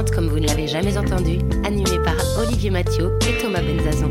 [0.00, 4.10] Next 40, comme vous ne l'avez jamais entendu, animé par Olivier Mathieu et Thomas Benzazon.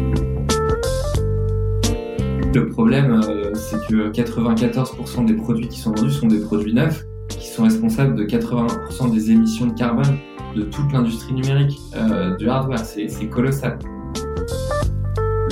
[2.54, 7.06] Le problème, euh, c'est que 94% des produits qui sont vendus sont des produits neufs,
[7.30, 10.18] qui sont responsables de 80% des émissions de carbone
[10.56, 12.86] de toute l'industrie numérique, euh, du hardware.
[12.86, 13.80] C'est c'est colossal.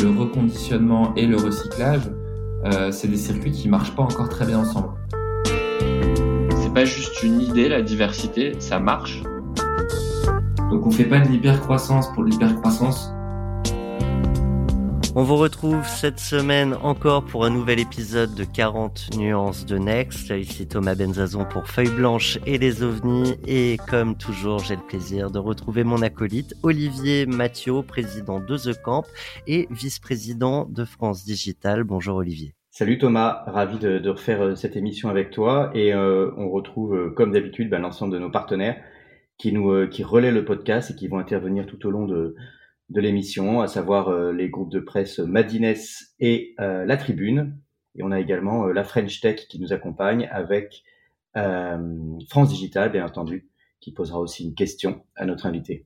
[0.01, 2.11] Le reconditionnement et le recyclage,
[2.65, 4.89] euh, c'est des circuits qui marchent pas encore très bien ensemble.
[5.45, 9.23] C'est pas juste une idée, la diversité, ça marche.
[10.69, 13.13] Donc on fait pas de l'hypercroissance pour l'hypercroissance.
[15.15, 20.29] On vous retrouve cette semaine encore pour un nouvel épisode de 40 nuances de Next.
[20.29, 23.35] Ici Thomas Benzazon pour Feuille Blanche et les ovnis.
[23.47, 28.79] Et comme toujours, j'ai le plaisir de retrouver mon acolyte Olivier Mathieu, président de The
[28.81, 29.05] Camp
[29.47, 31.85] et vice-président de France Digital.
[31.85, 32.53] Bonjour Olivier.
[32.71, 36.93] Salut Thomas, ravi de, de refaire euh, cette émission avec toi et euh, on retrouve
[36.93, 38.77] euh, comme d'habitude ben, l'ensemble de nos partenaires
[39.37, 42.35] qui nous euh, qui relaient le podcast et qui vont intervenir tout au long de,
[42.89, 45.75] de l'émission, à savoir euh, les groupes de presse Madines
[46.19, 47.57] et euh, La Tribune.
[47.95, 50.83] Et on a également euh, la French Tech qui nous accompagne avec
[51.35, 51.77] euh,
[52.29, 53.49] France Digital, bien entendu,
[53.81, 55.85] qui posera aussi une question à notre invité.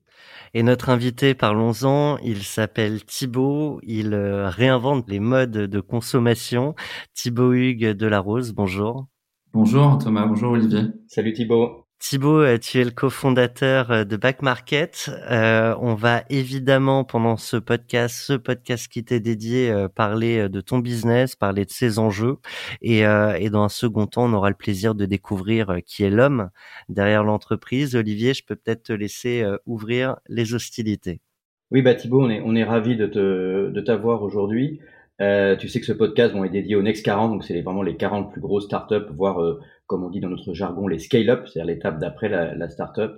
[0.54, 6.76] Et notre invité, parlons-en, il s'appelle Thibaut, il euh, réinvente les modes de consommation.
[7.14, 9.08] Thibaut Hugues de la Rose, bonjour.
[9.54, 10.84] Bonjour Thomas, bonjour Olivier.
[11.08, 11.81] Salut Thibaut.
[12.02, 15.12] Thibaut, euh, tu es le cofondateur euh, de Back Market.
[15.30, 20.50] Euh, on va évidemment pendant ce podcast, ce podcast qui t'est dédié, euh, parler euh,
[20.50, 22.38] de ton business, parler de ses enjeux,
[22.82, 26.10] et, euh, et dans un second temps, on aura le plaisir de découvrir qui est
[26.10, 26.50] l'homme
[26.90, 27.96] derrière l'entreprise.
[27.96, 31.22] Olivier, je peux peut-être te laisser ouvrir les hostilités.
[31.70, 34.80] Oui, bah Thibaut, on est, on est ravi de te de t'avoir aujourd'hui.
[35.20, 37.84] Euh, tu sais que ce podcast bon, est dédié au Next 40, donc c'est vraiment
[37.84, 41.48] les 40 plus grosses startups, voire euh, comme on dit dans notre jargon, les scale-up,
[41.48, 43.12] c'est-à-dire l'étape d'après la, la startup.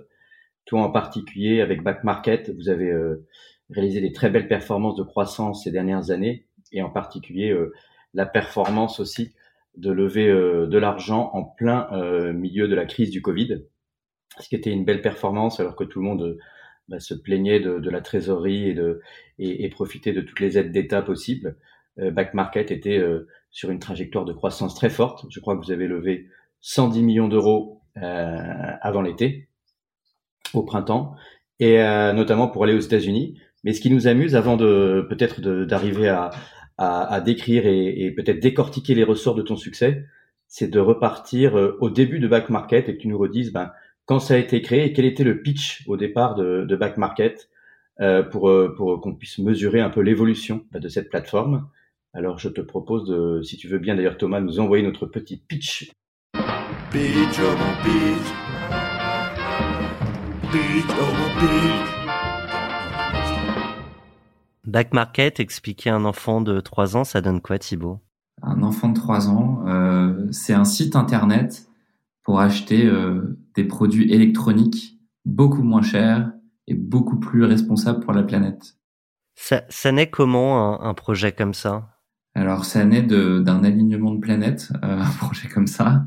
[0.66, 3.26] Toi en particulier, avec Back Market, vous avez euh,
[3.70, 7.72] réalisé des très belles performances de croissance ces dernières années, et en particulier euh,
[8.12, 9.34] la performance aussi
[9.76, 13.62] de lever euh, de l'argent en plein euh, milieu de la crise du Covid,
[14.38, 16.38] ce qui était une belle performance alors que tout le monde
[16.88, 19.00] bah, se plaignait de, de la trésorerie et, de,
[19.38, 21.56] et, et profitait de toutes les aides d'État possibles.
[22.00, 25.26] Euh, Back Market était euh, sur une trajectoire de croissance très forte.
[25.30, 26.28] Je crois que vous avez levé
[26.60, 28.38] 110 millions d'euros euh,
[28.80, 29.48] avant l'été,
[30.54, 31.14] au printemps,
[31.60, 31.78] et
[32.14, 33.38] notamment pour aller aux États-Unis.
[33.62, 36.30] Mais ce qui nous amuse, avant de peut-être d'arriver à,
[36.78, 40.04] à, à décrire et, et peut-être décortiquer les ressorts de ton succès,
[40.48, 43.70] c'est de repartir au début de Back Market et que tu nous redises ben,
[44.04, 46.96] quand ça a été créé et quel était le pitch au départ de, de Back
[46.96, 47.48] Market
[48.00, 51.68] euh, pour, pour qu'on puisse mesurer un peu l'évolution bah, de cette plateforme.
[52.16, 55.36] Alors je te propose de, si tu veux bien d'ailleurs Thomas, nous envoyer notre petit
[55.36, 55.90] pitch.
[56.92, 58.28] Pitch, oh mon pitch.
[60.52, 61.90] Pitch, oh mon pitch.
[64.64, 67.98] Back Market, expliquer à un enfant de 3 ans, ça donne quoi Thibaut?
[68.42, 71.66] Un enfant de 3 ans, euh, c'est un site internet
[72.22, 76.30] pour acheter euh, des produits électroniques beaucoup moins chers
[76.68, 78.76] et beaucoup plus responsables pour la planète.
[79.34, 81.93] Ça, ça naît comment un, un projet comme ça?
[82.34, 86.04] Alors, ça naît d'un alignement de planètes, euh, un projet comme ça.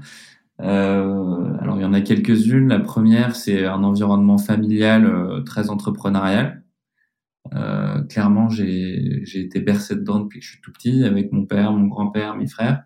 [0.61, 2.67] Euh, alors, il y en a quelques-unes.
[2.67, 6.63] La première, c'est un environnement familial euh, très entrepreneurial.
[7.53, 11.71] Euh, clairement, j'ai été bercé dedans depuis que je suis tout petit, avec mon père,
[11.71, 12.83] mon grand-père, mes frères.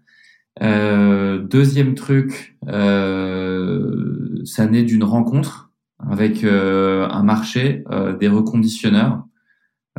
[0.61, 7.83] Euh, deuxième truc, euh, ça naît d'une rencontre avec un marché
[8.19, 9.23] des reconditionneurs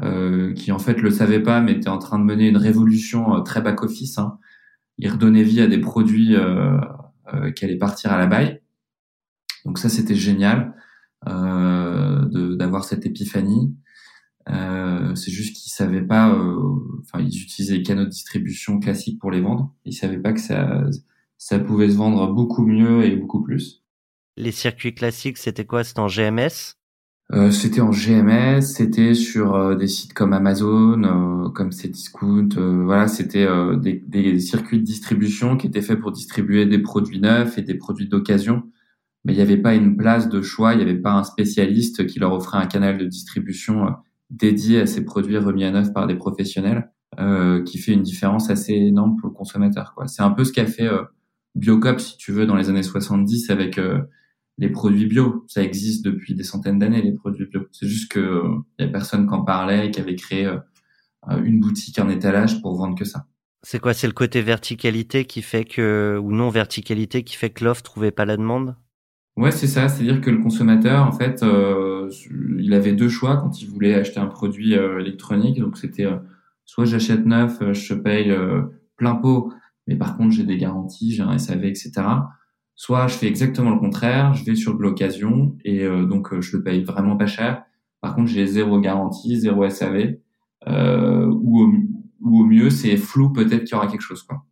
[0.02, 3.36] euh, qui en fait le savaient pas, mais étaient en train de mener une révolution
[3.36, 4.18] euh, très back office.
[4.18, 4.38] Hein.
[4.98, 6.76] Ils redonnaient vie à des produits euh,
[7.32, 8.60] euh, qui allaient partir à la baille.
[9.64, 10.74] Donc ça, c'était génial
[11.28, 13.76] euh, d'avoir cette épiphanie.
[14.48, 16.36] Euh, c'est juste qu'ils savaient pas,
[17.00, 19.72] enfin ils utilisaient les canaux de distribution classiques pour les vendre.
[19.84, 20.82] Ils savaient pas que ça,
[21.38, 23.84] ça pouvait se vendre beaucoup mieux et beaucoup plus.
[24.36, 25.84] Les circuits classiques, c'était quoi?
[25.84, 26.76] C'était en GMS
[27.34, 32.82] Euh, c'était en GMS, c'était sur euh, des sites comme Amazon, euh, comme Cdiscount, euh,
[32.84, 37.20] voilà, c'était euh, des, des circuits de distribution qui étaient faits pour distribuer des produits
[37.20, 38.64] neufs et des produits d'occasion
[39.24, 42.06] mais il n'y avait pas une place de choix, il n'y avait pas un spécialiste
[42.06, 43.90] qui leur offrait un canal de distribution euh,
[44.30, 46.90] dédié à ces produits remis à neuf par des professionnels,
[47.66, 49.94] qui fait une différence assez énorme pour le consommateur.
[50.06, 50.88] C'est un peu ce qu'a fait
[51.54, 53.78] Biocop, si tu veux, dans les années 70 avec
[54.58, 55.44] les produits bio.
[55.48, 57.62] Ça existe depuis des centaines d'années, les produits bio.
[57.72, 58.42] C'est juste que
[58.78, 60.48] il y a personne qui en parlait et qui avait créé
[61.44, 63.26] une boutique, un étalage pour vendre que ça.
[63.62, 67.64] C'est quoi C'est le côté verticalité qui fait que, ou non verticalité qui fait que
[67.64, 68.74] l'offre trouvait pas la demande?
[69.36, 69.88] Ouais, c'est ça.
[69.88, 72.10] C'est-à-dire que le consommateur, en fait, euh,
[72.58, 75.58] il avait deux choix quand il voulait acheter un produit euh, électronique.
[75.58, 76.18] Donc, c'était euh,
[76.66, 78.34] soit j'achète neuf, je paye
[78.96, 79.52] plein pot,
[79.86, 81.92] mais par contre, j'ai des garanties, j'ai un SAV, etc.
[82.82, 86.64] Soit je fais exactement le contraire, je vais sur de l'occasion et donc je le
[86.64, 87.62] paye vraiment pas cher.
[88.00, 90.16] Par contre, j'ai zéro garantie, zéro SAV,
[90.66, 91.72] ou, au,
[92.22, 94.24] ou au mieux, c'est flou, peut-être qu'il y aura quelque chose.
[94.24, 94.44] Quoi.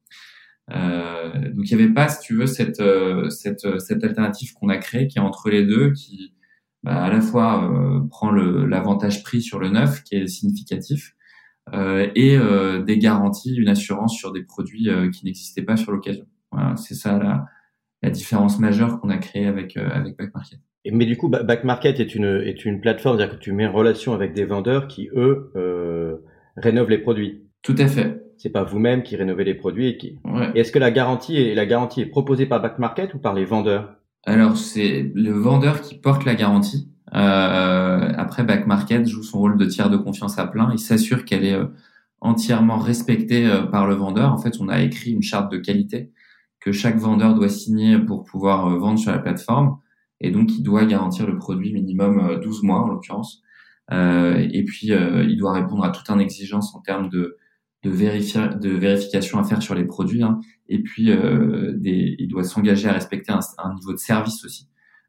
[0.73, 4.53] Euh, donc il n'y avait pas, si tu veux, cette, euh, cette, euh, cette alternative
[4.55, 6.33] qu'on a créée qui est entre les deux, qui
[6.83, 11.15] bah, à la fois euh, prend l'avantage prix sur le neuf, qui est significatif,
[11.75, 12.39] euh, et
[12.85, 16.27] des garanties, une assurance sur des produits qui n'existaient pas sur l'occasion.
[16.53, 17.47] Voilà, c'est ça la,
[18.03, 20.59] la différence majeure qu'on a créée avec avec Back Market.
[20.85, 23.67] Et, mais du coup, Back Market est une est une plateforme, c'est-à-dire que tu mets
[23.67, 25.53] en relation avec des vendeurs qui eux
[26.57, 27.43] rénovent les produits.
[27.63, 30.19] Tout à fait c'est pas vous-même qui rénovez les produits et qui.
[30.55, 33.45] Est-ce que la garantie est la garantie est proposée par Back Market ou par les
[33.45, 33.97] vendeurs?
[34.25, 36.89] Alors c'est le vendeur qui porte la garantie.
[37.13, 40.71] Euh, après Back Market joue son rôle de tiers de confiance à plein.
[40.73, 41.67] Il s'assure qu'elle est euh,
[42.23, 44.33] entièrement respectée euh, par le vendeur.
[44.33, 46.11] En fait, on a écrit une charte de qualité
[46.61, 49.79] que chaque vendeur doit signer pour pouvoir vendre sur la plateforme.
[50.21, 53.43] Et donc, il doit garantir le produit minimum 12 mois, en l'occurrence.
[53.91, 57.39] et puis, il doit répondre à toute une exigence en termes de
[57.83, 60.23] de, de vérification à faire sur les produits.
[60.23, 60.41] Hein.
[60.69, 64.69] Et puis, euh, des, il doit s'engager à respecter un, un, niveau de service aussi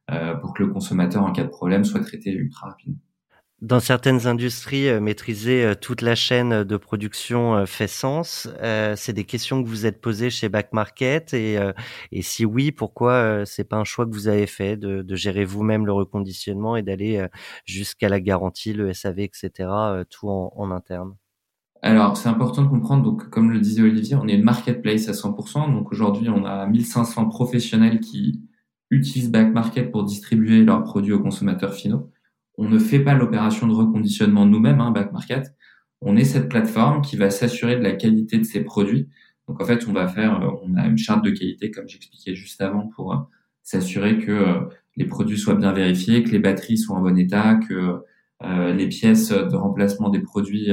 [0.10, 3.00] euh, pour que le consommateur, en cas de problème, soit traité ultra rapidement.
[3.62, 8.50] Dans certaines industries, euh, maîtriser euh, toute la chaîne de production euh, fait sens.
[8.96, 11.60] c'est des questions que vous êtes posées chez Back Market et,
[12.12, 15.46] et si oui, pourquoi c'est pas un choix que vous avez fait de, de gérer
[15.46, 17.26] vous-même le reconditionnement et d'aller
[17.66, 19.70] jusqu'à la garantie, le SAV, etc.,
[20.10, 21.16] tout en, en interne?
[21.82, 25.14] Alors, c'est important de comprendre, donc, comme le disait Olivier, on est une marketplace à
[25.14, 25.72] 100%.
[25.72, 28.42] Donc, aujourd'hui, on a 1500 professionnels qui
[28.90, 32.12] utilisent Back Market pour distribuer leurs produits aux consommateurs finaux.
[32.58, 35.56] On ne fait pas l'opération de reconditionnement nous-mêmes, hein, Back Market.
[36.02, 39.10] On est cette plateforme qui va s'assurer de la qualité de ses produits.
[39.48, 42.36] Donc, en fait, on va faire, euh, on a une charte de qualité, comme j'expliquais
[42.36, 43.18] juste avant, pour euh,
[43.64, 44.60] s'assurer que euh,
[44.96, 48.00] les produits soient bien vérifiés, que les batteries soient en bon état, que
[48.74, 50.72] les pièces de remplacement des produits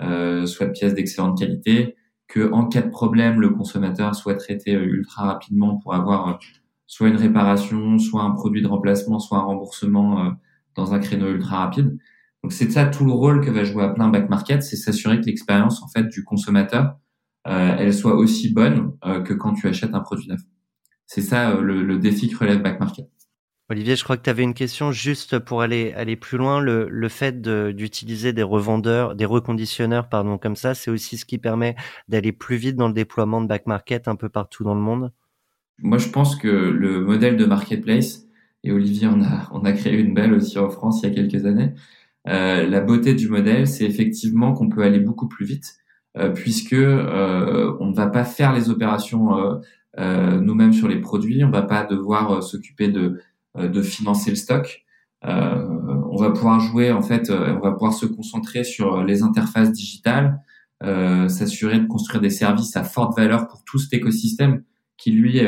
[0.00, 1.94] soit de pièces d'excellente qualité,
[2.26, 6.40] que en cas de problème, le consommateur soit traité ultra rapidement pour avoir
[6.88, 10.34] soit une réparation, soit un produit de remplacement, soit un remboursement
[10.74, 11.98] dans un créneau ultra rapide.
[12.42, 15.20] Donc c'est ça tout le rôle que va jouer à plein back market, c'est s'assurer
[15.20, 16.96] que l'expérience en fait du consommateur
[17.46, 18.92] euh, elle soit aussi bonne
[19.24, 20.40] que quand tu achètes un produit neuf.
[21.06, 23.06] C'est ça le, le, défi que relève back market.
[23.70, 26.60] Olivier, je crois que tu avais une question juste pour aller aller plus loin.
[26.60, 31.38] Le, le fait d'utiliser des revendeurs, des reconditionneurs, pardon, comme ça, c'est aussi ce qui
[31.38, 31.74] permet
[32.08, 35.12] d'aller plus vite dans le déploiement de back market un peu partout dans le monde?
[35.78, 38.26] Moi, je pense que le modèle de marketplace,
[38.64, 41.14] et Olivier en a, on a créé une belle aussi en France il y a
[41.14, 41.72] quelques années.
[42.28, 45.74] Euh, la beauté du modèle, c'est effectivement qu'on peut aller beaucoup plus vite,
[46.16, 49.56] euh, puisque euh, on ne va pas faire les opérations euh,
[49.98, 53.20] euh, nous-mêmes sur les produits, on va pas devoir s'occuper de
[53.56, 54.84] euh, de financer le stock.
[55.24, 55.64] Euh,
[56.10, 59.70] on va pouvoir jouer en fait, euh, on va pouvoir se concentrer sur les interfaces
[59.72, 60.40] digitales,
[61.28, 64.64] s'assurer de construire des services à forte valeur pour tout cet écosystème
[64.98, 65.40] qui lui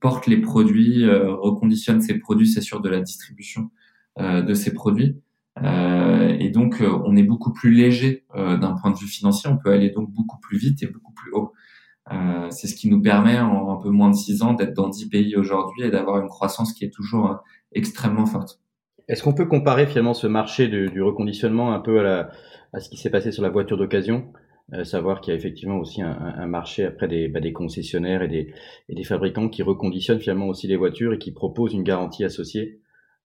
[0.00, 3.70] porte les produits, reconditionne ses produits, s'assure de la distribution
[4.18, 5.20] de ces produits.
[5.62, 9.48] et donc, on est beaucoup plus léger d'un point de vue financier.
[9.48, 11.52] On peut aller donc beaucoup plus vite et beaucoup plus haut.
[12.10, 14.88] Euh, c'est ce qui nous permet en un peu moins de six ans d'être dans
[14.88, 17.34] dix pays aujourd'hui et d'avoir une croissance qui est toujours euh,
[17.72, 18.60] extrêmement forte.
[19.08, 22.30] Est-ce qu'on peut comparer finalement ce marché du, reconditionnement un peu à,
[22.72, 24.32] à ce qui s'est passé sur la voiture d'occasion?
[24.74, 28.22] Euh, Savoir qu'il y a effectivement aussi un, un marché après des, bah, des concessionnaires
[28.22, 28.52] et des,
[28.88, 32.80] et des fabricants qui reconditionnent finalement aussi les voitures et qui proposent une garantie associée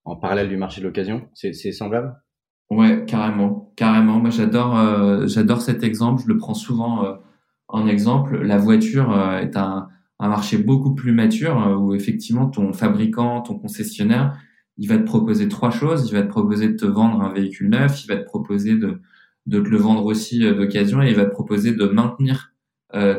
[0.05, 1.27] en parallèle du marché de l'occasion.
[1.33, 2.15] C'est semblable?
[2.69, 4.19] Ouais, carrément, carrément.
[4.19, 6.21] Moi, j'adore, euh, j'adore cet exemple.
[6.23, 7.17] Je le prends souvent
[7.69, 9.89] en exemple, la voiture euh, est un,
[10.19, 14.37] un marché beaucoup plus mature euh, où effectivement ton fabricant, ton concessionnaire,
[14.77, 16.09] il va te proposer trois choses.
[16.09, 19.01] Il va te proposer de te vendre un véhicule neuf, il va te proposer de,
[19.47, 22.53] de te le vendre aussi euh, d'occasion et il va te proposer de maintenir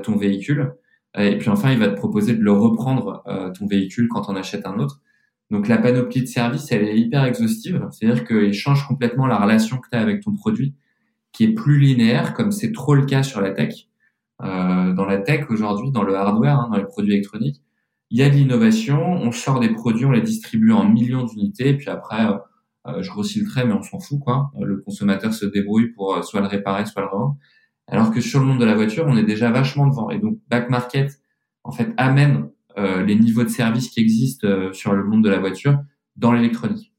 [0.02, 0.72] ton véhicule.
[1.16, 3.22] Et puis enfin, il va te proposer de le reprendre
[3.56, 5.02] ton véhicule quand on achète un autre.
[5.50, 7.86] Donc la panoplie de services, elle est hyper exhaustive.
[7.90, 10.74] C'est-à-dire qu'il change complètement la relation que tu as avec ton produit,
[11.32, 13.88] qui est plus linéaire, comme c'est trop le cas sur la tech.
[14.42, 17.62] Euh, dans la tech aujourd'hui, dans le hardware, hein, dans les produits électroniques,
[18.10, 19.02] il y a de l'innovation.
[19.02, 22.38] On sort des produits, on les distribue en millions d'unités, puis après, euh, euh
[23.00, 24.50] je grossis le trait, mais on s'en fout, quoi.
[24.60, 27.36] Le consommateur se débrouille pour euh, soit le réparer, soit le revendre.
[27.86, 30.10] Alors que sur le monde de la voiture, on est déjà vachement devant.
[30.10, 31.20] Et donc, back market,
[31.64, 35.30] en fait, amène euh, les niveaux de service qui existent euh, sur le monde de
[35.30, 35.78] la voiture
[36.16, 36.92] dans l'électronique.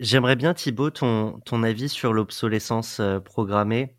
[0.00, 3.96] J'aimerais bien Thibaut ton, avis sur l'obsolescence euh, programmée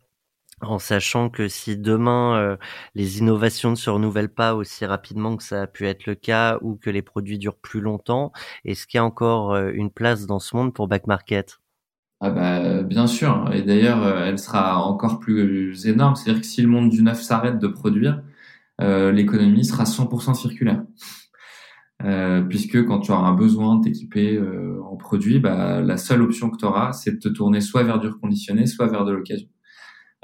[0.62, 2.56] en sachant que si demain
[2.94, 6.58] les innovations ne se renouvellent pas aussi rapidement que ça a pu être le cas
[6.62, 8.32] ou que les produits durent plus longtemps,
[8.64, 11.58] est-ce qu'il y a encore une place dans ce monde pour back market?
[12.20, 16.68] Ah bah, bien sûr, et d'ailleurs elle sera encore plus énorme, c'est-à-dire que si le
[16.68, 18.22] monde du neuf s'arrête de produire,
[18.80, 20.82] euh, l'économie sera 100% circulaire.
[22.02, 26.22] Euh, puisque quand tu auras un besoin de t'équiper euh, en produit, bah, la seule
[26.22, 29.12] option que tu auras, c'est de te tourner soit vers du reconditionné, soit vers de
[29.12, 29.48] l'occasion.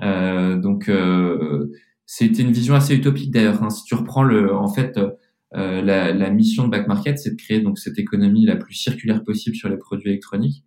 [0.03, 1.73] Euh, donc, euh,
[2.07, 3.63] c'était une vision assez utopique d'ailleurs.
[3.63, 3.71] Hein.
[3.71, 4.99] Si tu reprends le, en fait,
[5.53, 9.25] la, la, mission de Back Market, c'est de créer donc cette économie la plus circulaire
[9.25, 10.65] possible sur les produits électroniques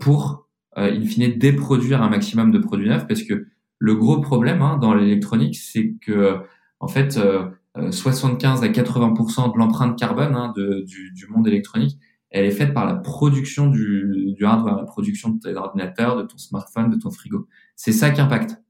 [0.00, 3.46] pour, in fine, déproduire un maximum de produits neufs, parce que
[3.78, 6.38] le gros problème hein, dans l'électronique, c'est que
[6.80, 7.18] en fait,
[7.90, 11.98] 75 euh, euh, à 80% de l'empreinte carbone hein, du, monde électronique,
[12.30, 16.36] elle est faite par la production du, hardware, la production de ton ordinateur, de ton
[16.36, 17.46] smartphone, de ton frigo.
[17.76, 18.62] C'est ça qui impacte.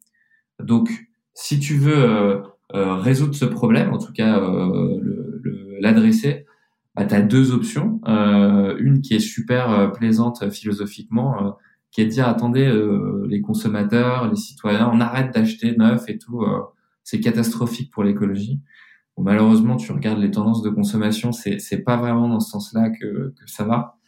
[0.61, 0.91] Donc,
[1.35, 2.43] si tu veux euh,
[2.73, 4.41] résoudre ce problème, en tout cas
[5.81, 6.47] l'adresser,
[6.95, 8.01] bah, tu as deux options.
[8.07, 11.59] une qui est super plaisante philosophiquement,
[11.91, 12.73] qui est de dire, attendez,
[13.29, 16.45] les consommateurs, les citoyens, on arrête d'acheter neuf et tout
[17.05, 18.61] c'est catastrophique pour l'écologie.
[19.19, 23.35] malheureusement, tu regardes les tendances de consommation, c'est c'est pas vraiment dans ce sens-là que,
[23.39, 23.99] que ça va.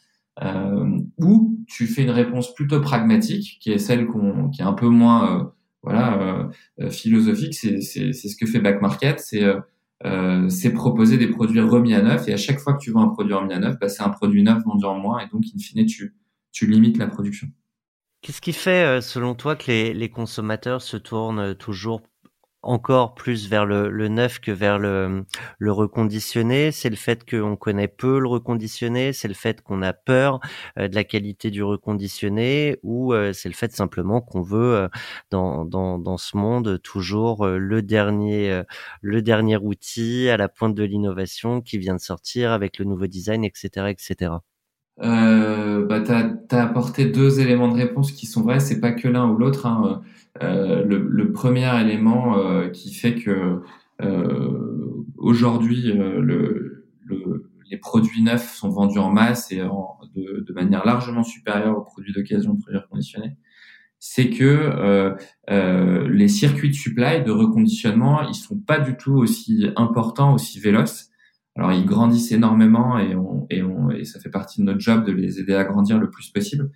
[0.43, 4.73] Euh, ou tu fais une réponse plutôt pragmatique, qui est celle qu'on qui est un
[4.73, 5.45] peu moins euh,
[5.83, 6.45] voilà euh,
[6.81, 7.55] euh, philosophique.
[7.55, 9.45] C'est c'est c'est ce que fait Back Market, c'est
[10.49, 13.09] c'est proposer des produits remis à neuf et à chaque fois que tu vends un
[13.09, 15.59] produit remis à neuf, bah, c'est un produit neuf vendu en moins et donc in
[15.59, 16.15] fine tu
[16.51, 17.49] tu limites la production.
[18.23, 22.01] Qu'est-ce qui fait, selon toi, que les, les consommateurs se tournent toujours
[22.67, 25.25] encore plus vers le, neuf que vers le,
[25.59, 26.73] le reconditionné.
[26.73, 30.41] C'est le fait qu'on connaît peu le reconditionné, c'est le fait qu'on a peur
[30.79, 34.89] euh, de la qualité du reconditionné, ou euh, c'est le fait simplement qu'on veut euh,
[35.31, 38.63] dans, dans, dans ce monde toujours le dernier
[39.01, 43.07] le dernier outil à la pointe de l'innovation qui vient de sortir avec le nouveau
[43.07, 44.33] design, etc., etc.
[45.03, 49.09] Euh, bah, tu as, apporté deux éléments de réponse qui sont vrais, c'est pas que
[49.09, 49.67] l'un ou l'autre.
[49.67, 50.03] Hein.
[50.43, 53.61] Euh, le, le, premier élément euh, qui fait que
[54.03, 60.53] euh, aujourd'hui le, le, les produits neufs sont vendus en masse et en, de, de,
[60.53, 63.37] manière largement supérieure aux produits d'occasion, de produits reconditionnés,
[63.99, 65.15] c'est que
[65.49, 70.61] euh, les circuits de supply, de reconditionnement, ils sont pas du tout aussi importants, aussi
[70.61, 71.11] véloces.
[71.57, 75.05] Alors ils grandissent énormément et, on, et, on, et ça fait partie de notre job
[75.05, 76.71] de les aider à grandir le plus possible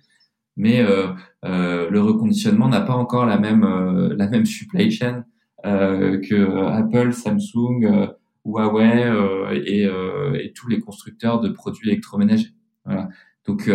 [0.57, 1.07] mais euh,
[1.45, 5.25] euh, le reconditionnement n'a pas encore la même euh, la même supply chain
[5.63, 8.09] que Apple, Samsung,
[8.45, 12.55] Huawei et, et, tous les constructeurs de produits électroménagers.
[12.83, 13.09] Voilà.
[13.45, 13.69] Donc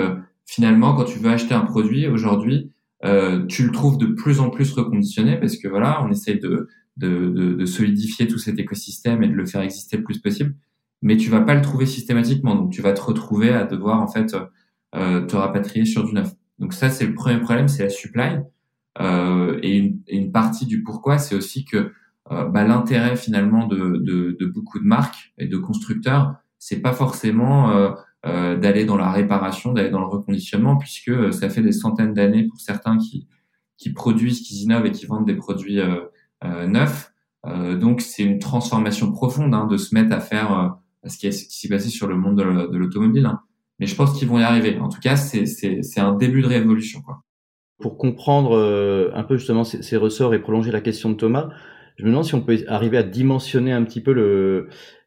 [0.45, 2.73] finalement, quand tu veux acheter un produit aujourd'hui,
[3.05, 6.69] euh, tu le trouves de plus en plus reconditionné parce que voilà, on essaye de,
[6.97, 10.55] de, de, de, solidifier tout cet écosystème et de le faire exister le plus possible.
[11.03, 14.09] Mais tu vas pas le trouver systématiquement, donc tu vas te retrouver à devoir en
[14.09, 14.35] fait
[14.95, 16.33] euh, te rapatrier sur du neuf.
[16.59, 18.41] Donc ça, c'est le premier problème, c'est la supply.
[19.01, 21.93] Euh, et, une, une, partie du pourquoi, c'est aussi que
[22.33, 26.93] euh, bah, l'intérêt finalement de, de, de, beaucoup de marques et de constructeurs, c'est pas
[26.93, 27.91] forcément euh,
[28.27, 32.45] euh d'aller dans la réparation, d'aller dans le reconditionnement, puisque ça fait des centaines d'années
[32.45, 33.29] pour certains qui,
[33.77, 36.01] qui produisent, qui innovent et qui vendent des produits euh,
[36.45, 37.13] euh, neufs.
[37.45, 40.77] donc c'est une transformation profonde hein, de se mettre à faire
[41.09, 43.27] ce qui s'est passé sur le monde de l'automobile.
[43.27, 43.41] Hein
[43.79, 44.79] mais je pense qu'ils vont y arriver.
[44.79, 47.03] En tout cas, c'est un début de révolution.
[47.79, 51.51] Pour comprendre euh, un peu justement ces, ressorts et prolonger la question de Thomas,
[51.97, 54.67] je me demande si on peut arriver à dimensionner un petit peu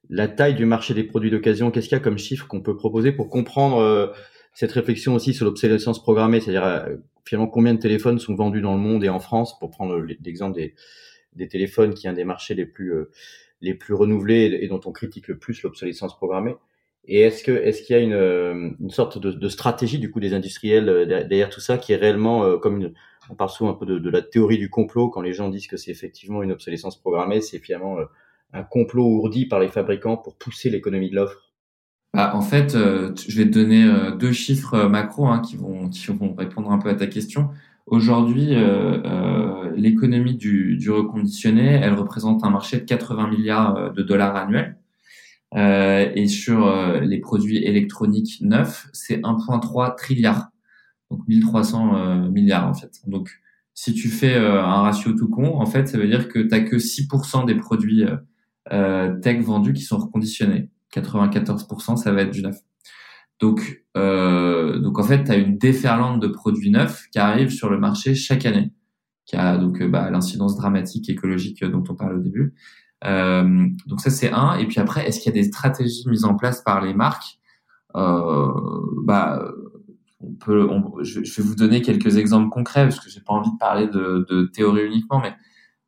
[0.09, 1.71] la taille du marché des produits d'occasion.
[1.71, 4.07] Qu'est-ce qu'il y a comme chiffre qu'on peut proposer pour comprendre euh,
[4.53, 8.73] cette réflexion aussi sur l'obsolescence programmée, c'est-à-dire euh, finalement combien de téléphones sont vendus dans
[8.73, 10.59] le monde et en France, pour prendre l'exemple
[11.33, 12.93] des téléphones qui est un des marchés les plus
[13.61, 16.55] les plus renouvelés et dont on critique le plus l'obsolescence programmée.
[17.05, 20.11] Et est-ce que est-ce qu'il y a une, euh, une sorte de, de, stratégie du
[20.11, 22.93] coup des industriels euh, derrière tout ça qui est réellement euh, comme une,
[23.29, 25.67] on parle souvent un peu de, de, la théorie du complot quand les gens disent
[25.67, 27.97] que c'est effectivement une obsolescence programmée, c'est finalement
[28.53, 31.53] un complot ourdi par les fabricants pour pousser l'économie de l'offre?
[32.13, 33.87] Bah, En fait, je vais te donner
[34.17, 37.49] deux chiffres macro hein, qui, vont, qui vont répondre un peu à ta question.
[37.85, 38.55] Aujourd'hui,
[39.75, 44.79] l'économie du, du reconditionné, elle représente un marché de 80 milliards de dollars annuels.
[45.55, 50.49] Euh, et sur euh, les produits électroniques neufs, c'est 1,3 trilliard,
[51.09, 52.91] donc 1300 euh, milliards en fait.
[53.07, 53.31] Donc
[53.73, 56.59] si tu fais un ratio tout con, en fait, ça veut dire que tu n'as
[56.59, 58.03] que 6% des produits
[59.21, 60.69] tech vendus qui sont reconditionnés.
[60.93, 62.57] 94% ça va être du neuf.
[63.39, 67.69] Donc, euh, donc en fait, tu as une déferlante de produits neufs qui arrive sur
[67.69, 68.73] le marché chaque année,
[69.25, 72.53] qui a donc bah, l'incidence dramatique écologique dont on parle au début.
[73.05, 74.55] Euh, donc ça c'est un.
[74.57, 77.39] Et puis après, est-ce qu'il y a des stratégies mises en place par les marques?
[77.95, 78.51] Euh,
[79.05, 79.41] Bah,
[80.19, 80.67] on peut.
[81.01, 84.25] je, vais vous donner quelques exemples concrets parce que j'ai pas envie de parler de,
[84.29, 85.33] de théorie uniquement, mais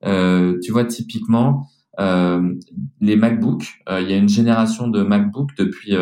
[0.05, 3.65] euh, tu vois typiquement euh, les MacBooks.
[3.89, 5.95] Euh, il y a une génération de MacBook depuis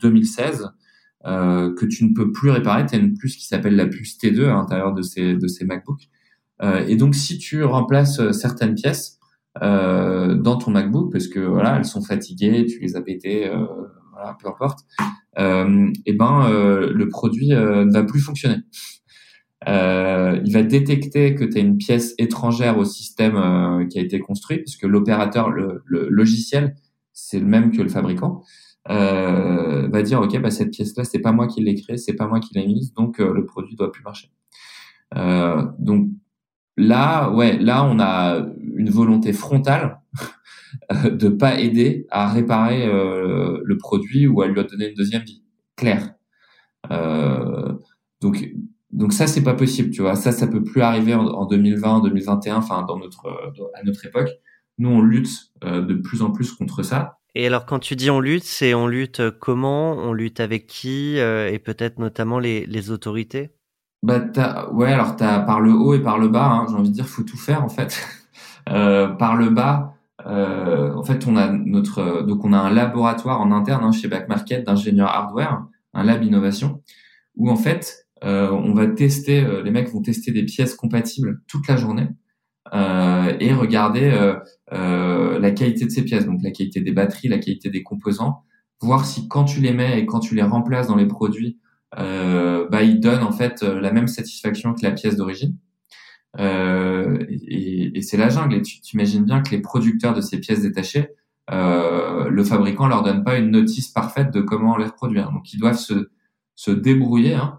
[0.00, 0.70] 2016
[1.24, 2.86] que tu ne peux plus réparer.
[2.86, 6.08] Tu as une puce qui s'appelle la puce T2 à l'intérieur de ces de MacBooks.
[6.86, 9.18] et donc si tu remplaces certaines pièces
[9.62, 13.64] euh, dans ton MacBook parce que voilà, elles sont fatiguées, tu les as pétées, euh,
[14.12, 14.80] voilà, peu importe.
[15.38, 18.58] Euh, et ben euh, le produit ne va plus fonctionner.
[19.66, 24.58] Il va détecter que tu as une pièce étrangère au système qui a été construit,
[24.58, 26.76] puisque l'opérateur, le, le, logiciel,
[27.12, 28.42] c'est le même que le fabricant.
[28.90, 32.14] Euh, va dire ok bah cette pièce là c'est pas moi qui l'ai créée c'est
[32.14, 34.30] pas moi qui l'ai mise donc le produit doit plus marcher
[35.14, 36.08] euh, donc
[36.78, 38.46] Là, ouais, là, on a
[38.76, 40.00] une volonté frontale
[41.04, 45.42] de pas aider à réparer euh, le produit ou à lui donner une deuxième vie.
[45.74, 46.14] Claire.
[46.92, 47.74] Euh,
[48.20, 48.48] donc,
[48.90, 50.14] donc ça, c'est pas possible, tu vois.
[50.16, 53.26] Ça, ça peut plus arriver en, 2020, 2021, enfin, dans notre,
[53.74, 54.30] à notre époque.
[54.78, 57.18] Nous, on lutte euh, de plus en plus contre ça.
[57.34, 59.92] Et alors, quand tu dis on lutte, c'est on lutte comment?
[59.92, 63.50] On lutte avec qui Et peut-être notamment les, les autorités?
[64.02, 66.46] Bah, t'as, ouais, alors t'as par le haut et par le bas.
[66.46, 68.06] Hein, j'ai envie de dire, faut tout faire en fait.
[68.70, 69.94] euh, par le bas,
[70.26, 74.08] euh, en fait, on a notre, donc on a un laboratoire en interne hein, chez
[74.08, 76.82] Back Market d'ingénieurs hardware, un lab innovation,
[77.36, 81.40] où en fait, euh, on va tester, euh, les mecs vont tester des pièces compatibles
[81.46, 82.08] toute la journée
[82.74, 84.10] euh, et regarder
[84.72, 88.42] euh, la qualité de ces pièces, donc la qualité des batteries, la qualité des composants,
[88.80, 91.58] voir si quand tu les mets et quand tu les remplaces dans les produits
[91.96, 95.56] euh, bah, il donne en fait euh, la même satisfaction que la pièce d'origine.
[96.38, 98.56] Euh, et, c'est la jungle.
[98.56, 101.08] Et tu t'imagines bien que les producteurs de ces pièces détachées,
[101.50, 105.32] euh, le fabricant leur donne pas une notice parfaite de comment les reproduire.
[105.32, 106.10] Donc ils doivent se,
[106.54, 107.58] se débrouiller hein,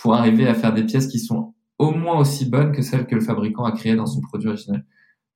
[0.00, 3.14] pour arriver à faire des pièces qui sont au moins aussi bonnes que celles que
[3.14, 4.84] le fabricant a créées dans son produit original.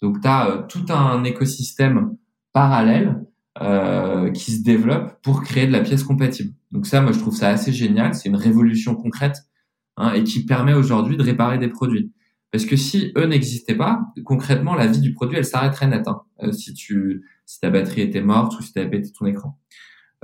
[0.03, 2.17] Donc tu as euh, tout un écosystème
[2.53, 3.25] parallèle
[3.63, 6.55] euh, qui se développe pour créer de la pièce compatible.
[6.73, 8.15] Donc ça, moi, je trouve ça assez génial.
[8.15, 9.37] C'est une révolution concrète
[9.97, 12.13] hein, et qui permet aujourd'hui de réparer des produits.
[12.51, 16.09] Parce que si eux n'existaient pas, concrètement, la vie du produit, elle s'arrêterait net.
[16.09, 19.27] Hein, euh, si tu, si ta batterie était morte ou si tu avais pété ton
[19.27, 19.59] écran.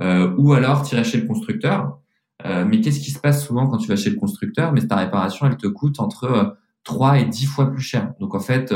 [0.01, 1.99] Euh, ou alors, irais chez le constructeur.
[2.45, 4.73] Euh, mais qu'est-ce qui se passe souvent quand tu vas chez le constructeur?
[4.73, 8.13] Mais ta réparation, elle te coûte entre 3 et 10 fois plus cher.
[8.19, 8.73] Donc en fait,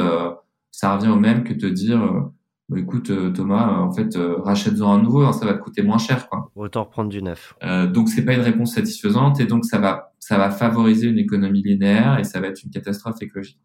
[0.72, 2.32] ça revient au même que te dire
[2.68, 5.62] bah, écoute euh, Thomas, euh, en fait, euh, rachète-en un nouveau, hein, ça va te
[5.62, 6.50] coûter moins cher, quoi.
[6.56, 7.54] Autant reprendre du neuf.
[7.64, 11.20] Euh, donc c'est pas une réponse satisfaisante et donc ça va ça va favoriser une
[11.20, 13.60] économie linéaire et ça va être une catastrophe écologique.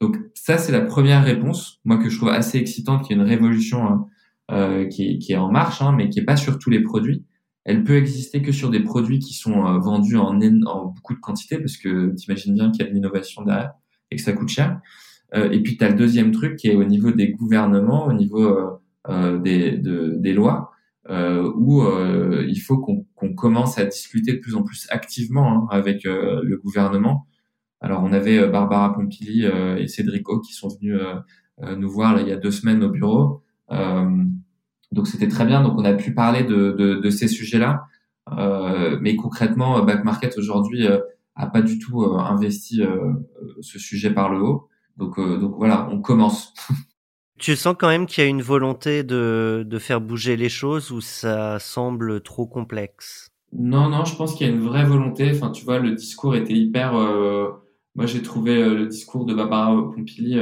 [0.00, 3.22] Donc ça c'est la première réponse, moi que je trouve assez excitante, qui est une
[3.22, 4.06] révolution
[4.50, 6.80] euh, qui, est, qui est en marche, hein, mais qui est pas sur tous les
[6.80, 7.26] produits.
[7.68, 10.32] Elle peut exister que sur des produits qui sont vendus en,
[10.86, 13.74] beaucoup de quantité parce que t'imagines bien qu'il y a de l'innovation derrière
[14.10, 14.80] et que ça coûte cher.
[15.34, 18.14] Euh, et puis tu as le deuxième truc qui est au niveau des gouvernements, au
[18.14, 18.70] niveau euh,
[19.10, 20.70] euh, des, de, des lois,
[21.10, 21.82] où
[22.46, 27.26] il faut qu'on commence à discuter de plus en plus activement hein, avec le gouvernement.
[27.82, 29.44] Alors on avait Barbara Pompili
[29.78, 30.98] et Cédric O qui sont venus
[31.62, 33.42] nous voir là, il y a deux semaines au bureau.
[34.92, 35.62] Donc c'était très bien.
[35.62, 37.84] Donc on a pu parler de, de, de ces sujets-là.
[39.00, 40.86] mais concrètement, Back Market aujourd'hui
[41.34, 42.82] a pas du tout investi
[43.60, 44.68] ce sujet par le haut.
[44.98, 46.52] Donc, euh, donc voilà, on commence.
[47.38, 50.90] Tu sens quand même qu'il y a une volonté de, de faire bouger les choses
[50.90, 53.30] ou ça semble trop complexe?
[53.52, 55.30] Non, non, je pense qu'il y a une vraie volonté.
[55.32, 56.96] Enfin, tu vois, le discours était hyper.
[56.96, 57.50] Euh,
[57.94, 60.36] moi, j'ai trouvé euh, le discours de Barbara Pompili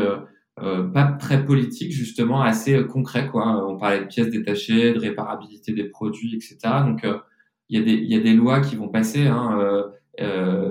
[0.56, 3.28] pas très politique, justement, assez concret.
[3.28, 3.66] Quoi.
[3.68, 6.56] On parlait de pièces détachées, de réparabilité des produits, etc.
[6.84, 7.06] Donc,
[7.68, 9.84] il y a des il y a des lois qui vont passer, hein,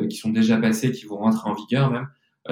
[0.10, 2.08] qui sont déjà passées, qui vont rentrer en vigueur même,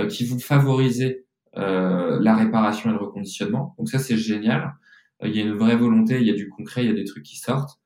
[0.10, 1.24] qui vont favoriser
[1.56, 3.76] euh, la réparation et le reconditionnement.
[3.78, 4.74] Donc ça c'est génial.
[5.24, 7.04] il y a une vraie volonté, il y a du concret, il y a des
[7.04, 7.80] trucs qui sortent.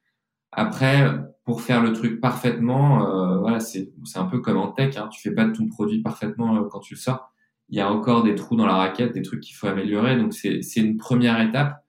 [0.54, 1.12] Après,
[1.44, 4.96] pour faire le truc parfaitement, euh, voilà, c'est un peu comme en tech.
[4.98, 7.34] Hein, tu fais pas ton produit parfaitement euh, quand tu le sors.
[7.70, 10.18] Il y a encore des trous dans la raquette, des trucs qu'il faut améliorer.
[10.18, 11.84] Donc c'est une première étape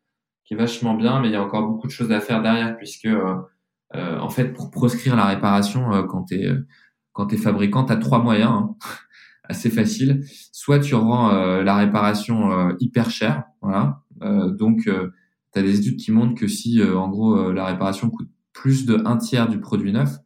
[0.45, 2.77] qui est vachement bien, mais il y a encore beaucoup de choses à faire derrière
[2.77, 3.35] puisque euh,
[3.95, 6.49] euh en fait pour proscrire la réparation euh, quand t'es
[7.13, 8.51] quand t'es fabricant, t'as trois moyens.
[8.53, 8.77] Hein,
[9.45, 10.25] assez facile.
[10.53, 11.31] Soit tu rends
[11.63, 14.03] la réparation hyper chère, voilà.
[14.21, 14.91] donc tu
[15.59, 19.17] as des études qui montrent que si en gros la réparation coûte plus de un
[19.17, 20.19] tiers du produit neuf,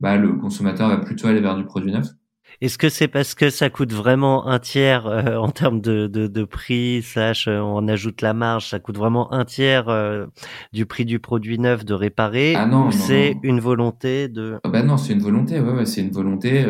[0.00, 2.06] bah, le consommateur va plutôt aller vers du produit neuf.
[2.60, 6.26] Est-ce que c'est parce que ça coûte vraiment un tiers euh, en termes de, de,
[6.26, 10.26] de prix, sache, euh, on ajoute la marge, ça coûte vraiment un tiers euh,
[10.72, 14.58] du prix du produit neuf de réparer ah non, ou c'est une volonté de...
[14.64, 16.66] Ah bah non, c'est une volonté, ouais, ouais c'est une volonté.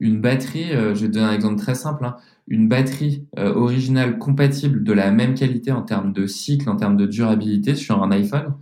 [0.00, 2.16] une batterie, je vais te donner un exemple très simple, hein,
[2.48, 7.06] une batterie originale compatible de la même qualité en termes de cycle, en termes de
[7.06, 8.54] durabilité sur un iPhone,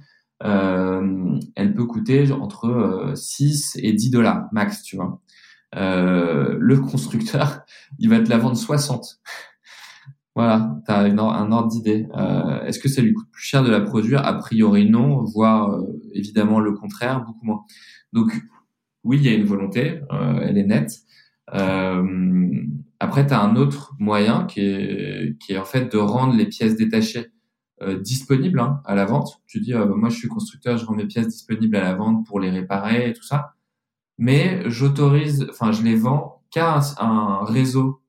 [0.45, 5.21] euh, elle peut coûter entre 6 euh, et 10 dollars max, tu vois.
[5.77, 7.61] Euh, le constructeur,
[7.99, 9.21] il va te la vendre 60.
[10.35, 11.19] voilà, tu as un
[11.53, 12.09] ordre d'idée.
[12.17, 14.25] Euh, Est-ce que ça lui coûte plus cher de la produire?
[14.25, 17.65] A priori non, voire euh, évidemment le contraire, beaucoup moins.
[18.13, 18.33] Donc
[19.05, 20.01] oui, il y a une volonté,
[20.43, 20.93] elle est nette.
[23.01, 26.47] après, tu as un autre moyen qui est, qui est en fait de rendre les
[26.47, 27.31] pièces détachées
[27.81, 29.41] euh, disponibles hein, à la vente.
[29.47, 31.95] Tu dis, euh, bah, moi je suis constructeur, je rends mes pièces disponibles à la
[31.95, 33.55] vente pour les réparer et tout ça.
[34.19, 38.03] Mais j'autorise, enfin je les vends qu'à un, réseau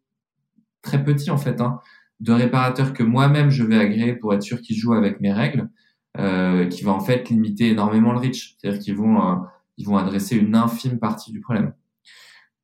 [0.82, 1.80] très petit en fait hein,
[2.20, 5.70] de réparateurs que moi-même je vais agréer pour être sûr qu'ils jouent avec mes règles,
[6.18, 8.58] euh, qui va en fait limiter énormément le reach.
[8.58, 9.36] C'est-à-dire qu'ils vont, euh,
[9.78, 11.74] ils vont adresser une infime partie du problème.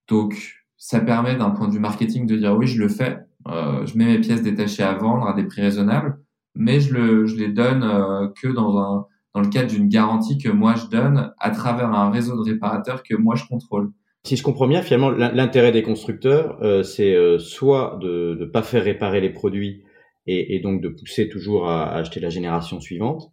[0.08, 3.86] Donc ça permet d'un point de vue marketing de dire oui je le fais, euh,
[3.86, 6.19] je mets mes pièces détachées à vendre à des prix raisonnables
[6.55, 10.37] mais je, le, je les donne euh, que dans, un, dans le cadre d'une garantie
[10.37, 13.91] que moi je donne à travers un réseau de réparateurs que moi je contrôle.
[14.23, 18.63] Si je comprends bien, finalement, l'intérêt des constructeurs, euh, c'est euh, soit de ne pas
[18.63, 19.83] faire réparer les produits
[20.25, 23.29] et, et, donc de pousser toujours à, acheter la génération suivante,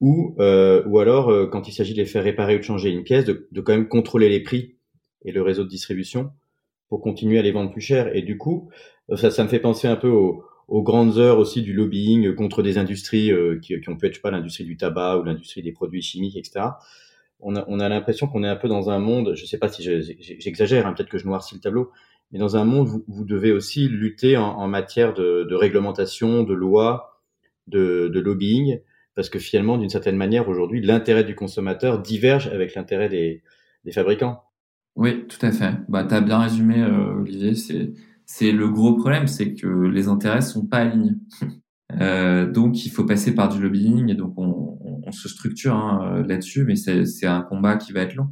[0.00, 3.02] ou, euh, ou alors, quand il s'agit de les faire réparer ou de changer une
[3.02, 4.76] pièce, de, de, quand même contrôler les prix
[5.24, 6.30] et le réseau de distribution
[6.88, 8.14] pour continuer à les vendre plus cher.
[8.14, 8.70] Et du coup,
[9.16, 12.62] ça, ça me fait penser un peu au, aux grandes heures aussi du lobbying contre
[12.62, 15.72] des industries euh, qui, qui ont pu être, pas, l'industrie du tabac ou l'industrie des
[15.72, 16.66] produits chimiques, etc.
[17.40, 19.68] On a, on a l'impression qu'on est un peu dans un monde, je sais pas
[19.68, 21.90] si j'exagère, hein, peut-être que je noircis le tableau,
[22.32, 27.22] mais dans un monde où vous devez aussi lutter en, matière de, réglementation, de loi,
[27.66, 28.80] de, de lobbying,
[29.14, 33.42] parce que finalement, d'une certaine manière, aujourd'hui, l'intérêt du consommateur diverge avec l'intérêt des,
[33.84, 34.42] des fabricants.
[34.96, 35.72] Oui, tout à fait.
[35.88, 37.54] Bah, tu as bien résumé, euh, Olivier.
[37.54, 37.92] C'est
[38.30, 41.16] c'est le gros problème, c'est que les intérêts sont pas alignés.
[42.02, 46.22] Euh, donc il faut passer par du lobbying et donc on, on, se structure hein,
[46.28, 48.28] là-dessus, mais c'est un combat qui va être long.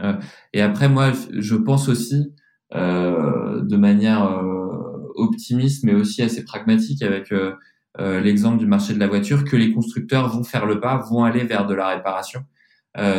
[0.00, 0.14] Euh,
[0.52, 2.34] et après moi, je pense aussi
[2.74, 7.54] euh, de manière euh, optimiste, mais aussi assez pragmatique avec euh,
[7.98, 11.24] euh, l'exemple du marché de la voiture, que les constructeurs vont faire le pas, vont
[11.24, 12.44] aller vers de la réparation,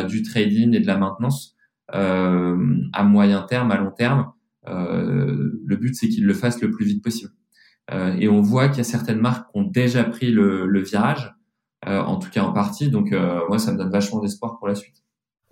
[0.08, 1.56] du trading et de la maintenance
[1.88, 4.30] à moyen terme, à long terme.
[4.68, 7.32] Euh, le but, c'est qu'ils le fassent le plus vite possible.
[7.90, 10.80] Euh, et on voit qu'il y a certaines marques qui ont déjà pris le, le
[10.80, 11.34] virage,
[11.86, 12.90] euh, en tout cas en partie.
[12.90, 13.12] Donc
[13.48, 14.96] moi, ça me donne vachement d'espoir pour la suite.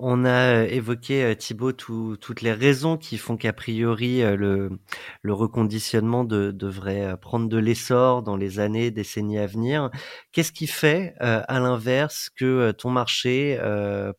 [0.01, 4.71] On a évoqué, Thibaut, toutes les raisons qui font qu'a priori le,
[5.23, 9.91] le, reconditionnement de, devrait prendre de l'essor dans les années, décennies à venir.
[10.31, 13.59] Qu'est-ce qui fait, à l'inverse, que ton marché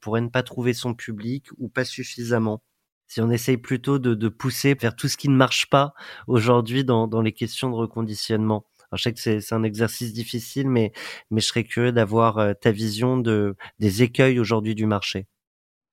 [0.01, 2.61] pourrait ne pas trouver son public ou pas suffisamment?
[3.09, 5.93] Si on essaye plutôt de, de, pousser vers tout ce qui ne marche pas
[6.27, 8.65] aujourd'hui dans, dans, les questions de reconditionnement.
[8.91, 10.93] Alors, je sais que c'est un exercice difficile, mais,
[11.31, 15.27] mais je serais curieux d'avoir euh, ta vision de, des écueils aujourd'hui du marché.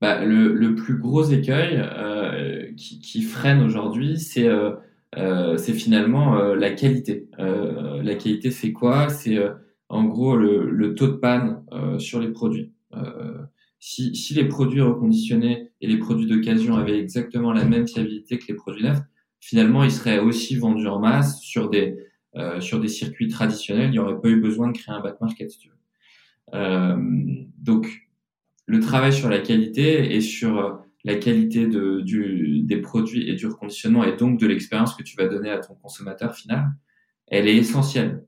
[0.03, 4.73] Bah, le, le, plus gros écueil euh, qui, qui, freine aujourd'hui, c'est euh,
[5.17, 7.31] euh finalement euh, la qualité.
[7.39, 9.09] la qualité, c'est quoi?
[9.09, 9.39] C'est
[9.89, 11.65] en gros le, le, taux de panne
[11.99, 12.73] sur les produits.
[13.89, 18.49] Si, si, les produits reconditionnés et les produits d'occasion avaient exactement la même fiabilité que
[18.49, 18.99] les produits neufs,
[19.39, 21.97] finalement, ils seraient aussi vendus en masse sur des,
[22.35, 23.91] euh, sur des circuits traditionnels.
[23.91, 25.71] Il n'y aurait pas eu besoin de créer un back market, si.
[26.53, 26.97] Euh,
[27.59, 28.11] donc,
[28.67, 30.73] le travail sur la qualité et sur euh,
[31.05, 35.15] la qualité de, du, des produits et du reconditionnement et donc de l'expérience que tu
[35.17, 36.73] vas donner à ton consommateur final,
[37.29, 38.27] elle est essentielle.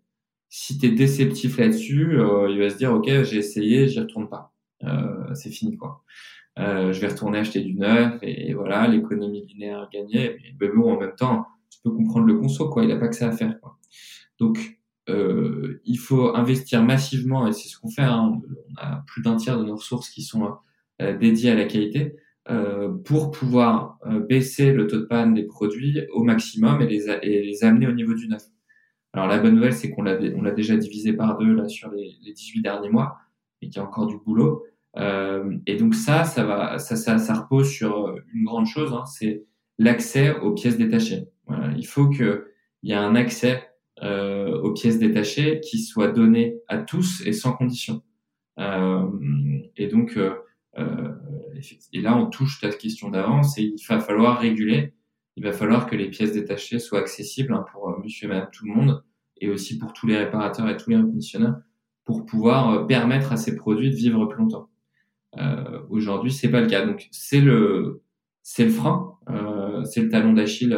[0.50, 4.28] Si tu es déceptif là-dessus, euh, il va se dire, OK, j'ai essayé, j'y retourne
[4.28, 4.54] pas.
[4.84, 6.04] Euh, c'est fini quoi.
[6.58, 10.36] Euh, je vais retourner acheter du neuf et, voilà l'économie linéaire gagnée.
[10.60, 12.84] Mais bon, en même temps, tu peux comprendre le conso quoi.
[12.84, 13.78] Il a pas que ça à faire quoi.
[14.38, 18.02] Donc euh, il faut investir massivement, et c'est ce qu'on fait.
[18.02, 20.52] Hein, on a plus d'un tiers de nos ressources qui sont
[21.00, 22.16] euh, dédiées à la qualité
[22.50, 27.08] euh, pour pouvoir euh, baisser le taux de panne des produits au maximum et les,
[27.22, 28.42] et les amener au niveau du neuf.
[29.12, 31.90] Alors la bonne nouvelle, c'est qu'on l'a on l'a déjà divisé par deux là sur
[31.90, 33.16] les, les 18 derniers mois
[33.62, 34.64] et qu'il y a encore du boulot.
[34.96, 39.04] Euh, et donc ça, ça va, ça, ça, ça repose sur une grande chose, hein,
[39.06, 39.44] c'est
[39.78, 41.28] l'accès aux pièces détachées.
[41.76, 42.42] Il faut qu'il
[42.82, 43.68] y ait un accès
[44.02, 48.02] euh, aux pièces détachées qui soit donné à tous et sans condition.
[48.58, 49.08] Euh,
[49.76, 50.34] et donc, euh,
[50.78, 51.12] euh
[51.92, 54.94] et là, on touche la question d'avance et il va falloir réguler.
[55.36, 58.48] Il va falloir que les pièces détachées soient accessibles hein, pour euh, monsieur et madame
[58.52, 59.04] tout le monde
[59.40, 61.56] et aussi pour tous les réparateurs et tous les reconditionneurs
[62.04, 64.68] pour pouvoir euh, permettre à ces produits de vivre plus longtemps.
[65.36, 66.84] Euh, Aujourd'hui, c'est pas le cas.
[66.86, 68.02] Donc, c'est le,
[68.50, 70.74] c'est le frein, euh, c'est le talon d'Achille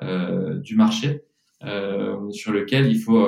[0.00, 1.24] euh, du marché
[1.64, 3.26] euh, sur lequel il faut,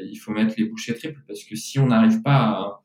[0.00, 2.80] il faut mettre les bouchées triples parce que si on n'arrive pas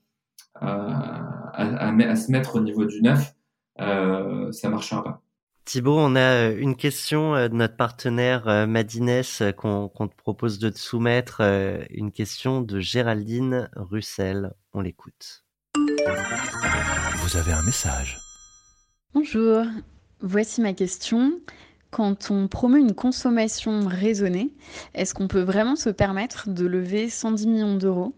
[0.55, 3.35] à, à, se mettre au niveau du neuf,
[3.77, 5.21] ça marchera pas.
[5.65, 9.21] Thibaut, on a une question de notre partenaire Madines
[9.55, 11.41] qu'on te propose de soumettre,
[11.91, 14.53] une question de Géraldine Russell.
[14.73, 15.43] On l'écoute.
[17.17, 18.19] Vous avez un message.
[19.13, 19.63] Bonjour,
[20.21, 21.39] voici ma question.
[21.91, 24.49] Quand on promeut une consommation raisonnée,
[24.95, 28.13] est-ce qu'on peut vraiment se permettre de lever 110 millions d'euros?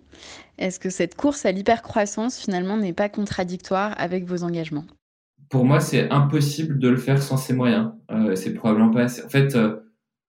[0.58, 4.86] Est-ce que cette course à l'hypercroissance finalement n'est pas contradictoire avec vos engagements?
[5.50, 7.92] Pour moi, c'est impossible de le faire sans ces moyens.
[8.10, 9.24] Euh, c'est probablement pas assez.
[9.24, 9.78] En fait, euh,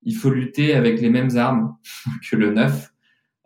[0.03, 1.77] il faut lutter avec les mêmes armes
[2.31, 2.93] que le neuf.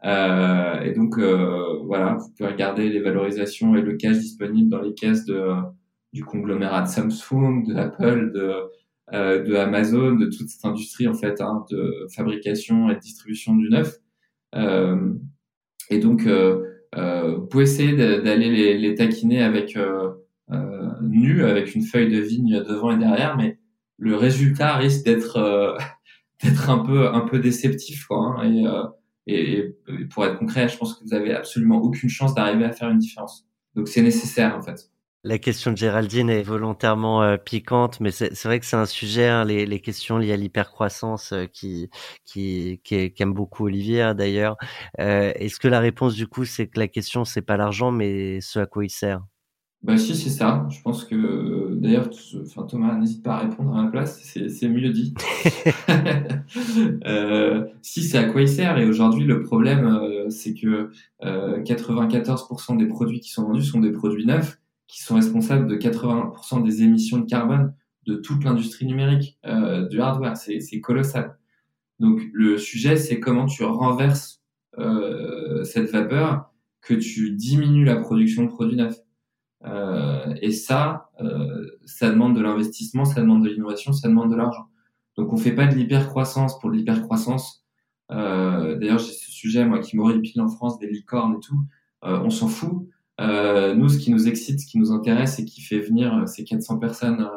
[0.04, 4.80] Euh, et donc, euh, voilà, vous pouvez regarder les valorisations et le cash disponible dans
[4.80, 5.42] les caisses de,
[6.12, 8.54] du conglomérat de Samsung, de Apple, de,
[9.12, 13.56] euh, de Amazon, de toute cette industrie en fait hein, de fabrication et de distribution
[13.56, 13.96] du neuf.
[14.54, 15.12] Euh,
[15.90, 19.76] et donc, euh, vous pouvez essayer d'aller les, les, taquiner avec
[21.02, 23.58] nu, avec une feuille de vigne devant et derrière, mais
[23.98, 25.76] le résultat risque d'être
[26.42, 28.18] d'être un peu un peu déceptif quoi.
[28.38, 28.64] Hein, et
[29.26, 29.76] et,
[30.10, 32.98] pour être concret, je pense que vous avez absolument aucune chance d'arriver à faire une
[32.98, 33.46] différence.
[33.74, 34.90] Donc c'est nécessaire en fait.
[35.22, 39.28] La question de Géraldine est volontairement euh, piquante, mais c'est vrai que c'est un sujet,
[39.28, 41.90] hein, les, questions liées à l'hypercroissance euh, qui,
[42.24, 44.56] qui, qui, qui, aime beaucoup Olivier hein, d'ailleurs.
[44.98, 48.40] Euh, Est-ce que la réponse du coup, c'est que la question, c'est pas l'argent, mais
[48.40, 49.20] ce à quoi il sert?
[49.82, 50.66] Bah si, c'est ça.
[50.70, 52.10] Je pense que d'ailleurs,
[52.42, 54.20] enfin Thomas, n'hésite pas à répondre à ma place.
[54.22, 55.14] C'est mieux dit.
[57.06, 58.76] euh, si c'est à quoi il sert.
[58.76, 60.90] Et aujourd'hui, le problème, euh, c'est que
[61.22, 65.76] euh, 94% des produits qui sont vendus sont des produits neufs, qui sont responsables de
[65.76, 67.72] 80% des émissions de carbone
[68.06, 70.36] de toute l'industrie numérique, euh, du hardware.
[70.36, 71.38] C'est colossal.
[72.00, 74.42] Donc le sujet, c'est comment tu renverses
[74.78, 78.98] euh, cette vapeur, que tu diminues la production de produits neufs.
[79.64, 84.36] Euh, et ça, euh, ça demande de l'investissement, ça demande de l'innovation, ça demande de
[84.36, 84.68] l'argent.
[85.16, 87.64] Donc on fait pas de l'hypercroissance pour l'hypercroissance.
[88.10, 91.60] Euh, D'ailleurs, j'ai ce sujet moi qui m'horripile en France des licornes et tout.
[92.04, 92.88] Euh, on s'en fout.
[93.20, 96.26] Euh, nous, ce qui nous excite, ce qui nous intéresse et qui fait venir euh,
[96.26, 97.28] ces 400 personnes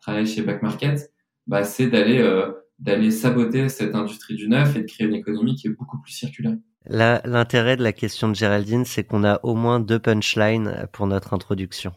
[0.00, 1.12] travailler chez Back Market,
[1.46, 2.22] bah, c'est d'aller
[2.78, 6.12] d'aller saboter cette industrie du neuf et de créer une économie qui est beaucoup plus
[6.12, 6.56] circulaire.
[6.86, 11.34] L'intérêt de la question de Géraldine, c'est qu'on a au moins deux punchlines pour notre
[11.34, 11.92] introduction.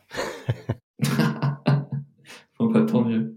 [2.60, 3.36] bon, pas tant mieux.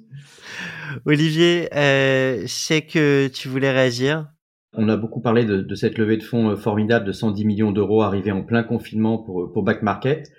[1.05, 4.27] Olivier, euh, je sais que tu voulais réagir.
[4.73, 7.73] On a beaucoup parlé de, de cette levée de fonds euh, formidable de 110 millions
[7.73, 10.31] d'euros arrivée en plein confinement pour, pour Back Market.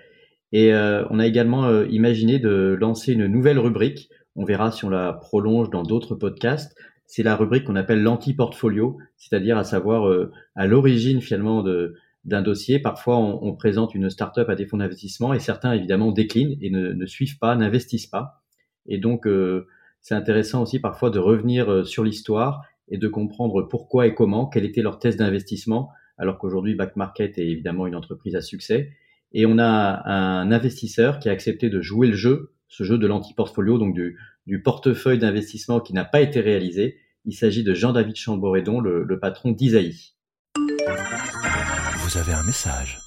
[0.51, 4.09] Et euh, on a également euh, imaginé de lancer une nouvelle rubrique.
[4.35, 8.97] On verra si on la prolonge dans d'autres podcasts c'est la rubrique qu'on appelle l'anti-portfolio,
[9.15, 12.79] c'est-à-dire à savoir euh, à l'origine finalement de d'un dossier.
[12.79, 16.69] Parfois, on, on, présente une start-up à des fonds d'investissement et certains évidemment déclinent et
[16.69, 18.43] ne, ne suivent pas, n'investissent pas.
[18.85, 19.65] Et donc, euh,
[20.01, 24.45] c'est intéressant aussi parfois de revenir euh, sur l'histoire et de comprendre pourquoi et comment,
[24.45, 28.91] quel était leur test d'investissement, alors qu'aujourd'hui Back Market est évidemment une entreprise à succès.
[29.33, 33.07] Et on a un investisseur qui a accepté de jouer le jeu, ce jeu de
[33.07, 34.17] l'anti-portfolio, donc du,
[34.47, 36.97] du portefeuille d'investissement qui n'a pas été réalisé.
[37.25, 40.13] Il s'agit de Jean-David Chamboredon, le, le patron d'Isaïe.
[40.55, 42.99] Vous avez un message.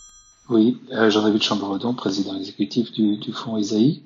[0.51, 4.03] Oui, euh, Jean-David Chamboredon, président exécutif du, du fonds Isaïe.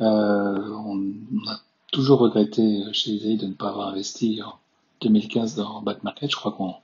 [0.00, 1.60] Euh, on, on, a
[1.92, 4.58] toujours regretté chez Isaïe de ne pas avoir investi en
[5.02, 6.30] 2015 dans Back Market.
[6.32, 6.74] Je crois qu'on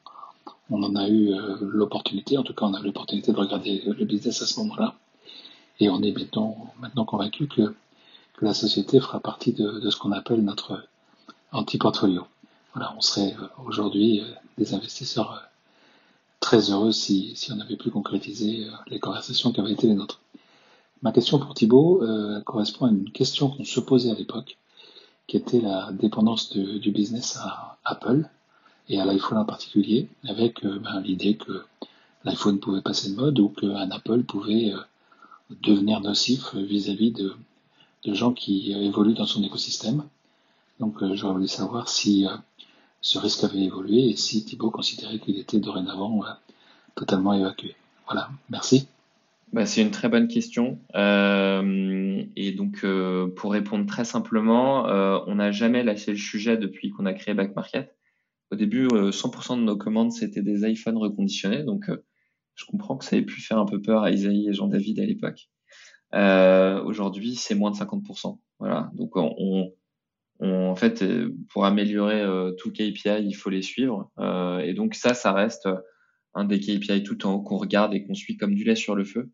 [0.70, 3.82] on en a eu euh, l'opportunité, en tout cas on a eu l'opportunité de regarder
[3.84, 4.94] le business à ce moment-là.
[5.80, 7.74] Et on est maintenant, maintenant convaincu que
[8.40, 10.82] la société fera partie de, ce qu'on appelle notre
[11.52, 12.26] anti-portfolio.
[12.74, 14.24] Voilà, on serait euh, aujourd'hui euh,
[14.56, 15.42] des investisseurs
[16.38, 20.20] très heureux si, si on avait pu concrétiser les conversations qui avaient été les nôtres.
[21.02, 22.02] Ma question pour Thibault
[22.46, 24.56] correspond à une question qu'on se posait à l'époque,
[25.26, 28.26] qui était la dépendance du business à Apple
[28.88, 31.64] et à l'iPhone en particulier, avec ben, l'idée que
[32.24, 34.72] l'iPhone pouvait passer de mode ou qu'un Apple pouvait
[35.62, 37.34] devenir nocif vis-à-vis de,
[38.04, 40.04] de gens qui évoluent dans son écosystème.
[40.78, 42.30] Donc euh, j'aurais voulu savoir si euh,
[43.00, 46.30] ce risque avait évolué et si Thibault considérait qu'il était dorénavant euh,
[46.94, 47.74] totalement évacué.
[48.06, 48.88] Voilà, merci.
[49.52, 50.78] Bah, c'est une très bonne question.
[50.94, 56.56] Euh, et donc, euh, pour répondre très simplement, euh, on n'a jamais lâché le sujet
[56.56, 57.96] depuis qu'on a créé Back Market.
[58.52, 61.62] Au début, 100% de nos commandes, c'était des iPhones reconditionnés.
[61.62, 61.88] Donc,
[62.56, 65.06] je comprends que ça ait pu faire un peu peur à Isaïe et Jean-David à
[65.06, 65.48] l'époque.
[66.12, 68.38] Aujourd'hui, c'est moins de 50%.
[68.58, 68.90] Voilà.
[68.94, 69.72] Donc, on,
[70.42, 74.10] en fait, euh, pour améliorer euh, tout KPI, il faut les suivre.
[74.18, 75.68] Euh, et donc ça, ça reste
[76.34, 78.94] un des KPI tout en haut qu'on regarde et qu'on suit comme du lait sur
[78.94, 79.30] le feu.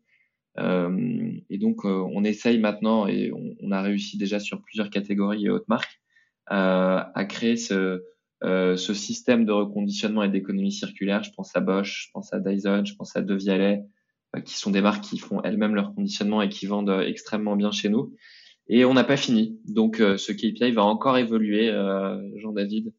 [0.57, 5.67] et donc, on essaye maintenant, et on, a réussi déjà sur plusieurs catégories et hautes
[5.67, 6.01] marques,
[6.47, 8.03] à créer ce,
[8.41, 11.21] ce système de reconditionnement et d'économie circulaire.
[11.21, 13.83] Je pense à Bosch, je pense à Dyson, je pense à De Vialet,
[14.41, 17.89] qui sont des marques qui font elles-mêmes leur conditionnement et qui vendent extrêmement bien chez
[17.89, 18.13] nous.
[18.69, 19.59] Et on n'a pas fini.
[19.65, 22.93] Donc euh, ce KPI va encore évoluer, euh, Jean-David.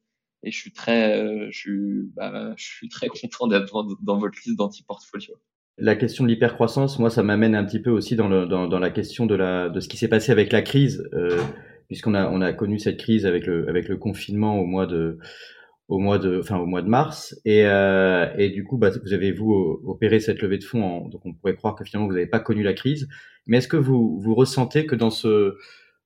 [0.44, 4.38] Et je suis très, euh, je suis, bah, je suis très content d'être dans, votre
[4.44, 5.34] liste d'anti-portfolio.
[5.76, 9.26] La question de l'hypercroissance, moi, ça m'amène un petit peu aussi dans, dans, la question
[9.26, 11.40] de, la, de ce qui s'est passé avec la crise, euh,
[11.86, 15.18] puisqu'on a, on a connu cette crise avec le, avec le confinement au mois de,
[15.88, 19.12] au mois de, enfin au mois de mars, et, euh, et du coup, bah, vous
[19.12, 22.14] avez vous opéré cette levée de fonds, en, donc on pourrait croire que finalement vous
[22.14, 23.08] n'avez pas connu la crise,
[23.46, 25.56] mais est-ce que vous, vous ressentez que dans ce,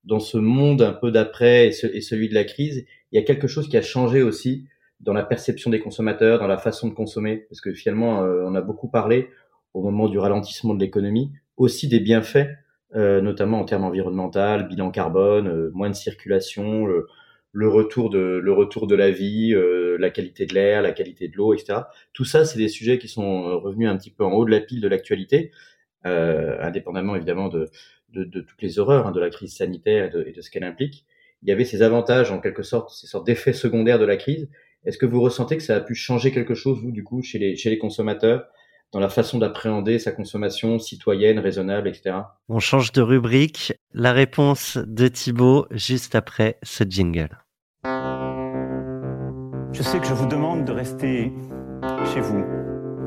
[0.05, 3.49] dans ce monde un peu d'après et, celui de la crise, il y a quelque
[3.49, 4.67] chose qui a changé aussi
[5.01, 7.45] dans la perception des consommateurs, dans la façon de consommer?
[7.49, 9.29] Parce que finalement, euh, on a beaucoup parlé
[9.75, 12.49] au moment du ralentissement de l'économie, aussi des bienfaits,
[12.95, 17.07] euh, notamment en termes environnementaux, bilan carbone, euh, moins de circulation, le,
[17.53, 21.29] le, retour de le retour de la vie, euh, la qualité de l'air, la qualité
[21.29, 21.81] de l'eau, etc.
[22.13, 24.61] Tout ça, c'est des sujets qui sont revenus un petit peu en haut de la
[24.61, 25.51] pile de l'actualité
[26.07, 27.71] euh, indépendamment évidemment de,
[28.13, 30.51] de, de, toutes les horreurs hein, de la crise sanitaire et de, et de ce
[30.51, 31.07] qu'elle implique.
[31.43, 34.49] Il y avait ces avantages, en quelque sorte, ces sortes d'effets secondaires de la crise.
[34.85, 37.39] Est-ce que vous ressentez que ça a pu changer quelque chose, vous, du coup, chez
[37.39, 38.47] les, chez les consommateurs,
[38.93, 42.17] dans la façon d'appréhender sa consommation citoyenne, raisonnable, etc.
[42.49, 43.73] On change de rubrique.
[43.93, 47.42] La réponse de Thibaut juste après ce jingle.
[47.85, 51.33] Je sais que je vous demande de rester
[52.15, 52.45] chez vous.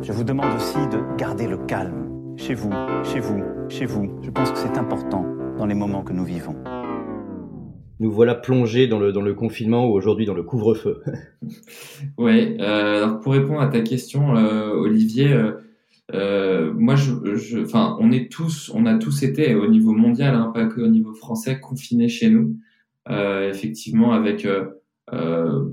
[0.01, 2.71] Je vous demande aussi de garder le calme chez vous,
[3.05, 4.19] chez vous, chez vous.
[4.21, 5.25] Je pense que c'est important
[5.57, 6.57] dans les moments que nous vivons.
[8.01, 11.01] Nous voilà plongés dans le, dans le confinement ou aujourd'hui dans le couvre-feu.
[12.17, 15.51] oui, euh, alors pour répondre à ta question, euh, Olivier, euh,
[16.13, 20.35] euh moi, je, je, enfin, on est tous, on a tous été au niveau mondial,
[20.35, 22.53] hein, pas que au niveau français, confinés chez nous, euh,
[23.09, 24.47] effectivement avec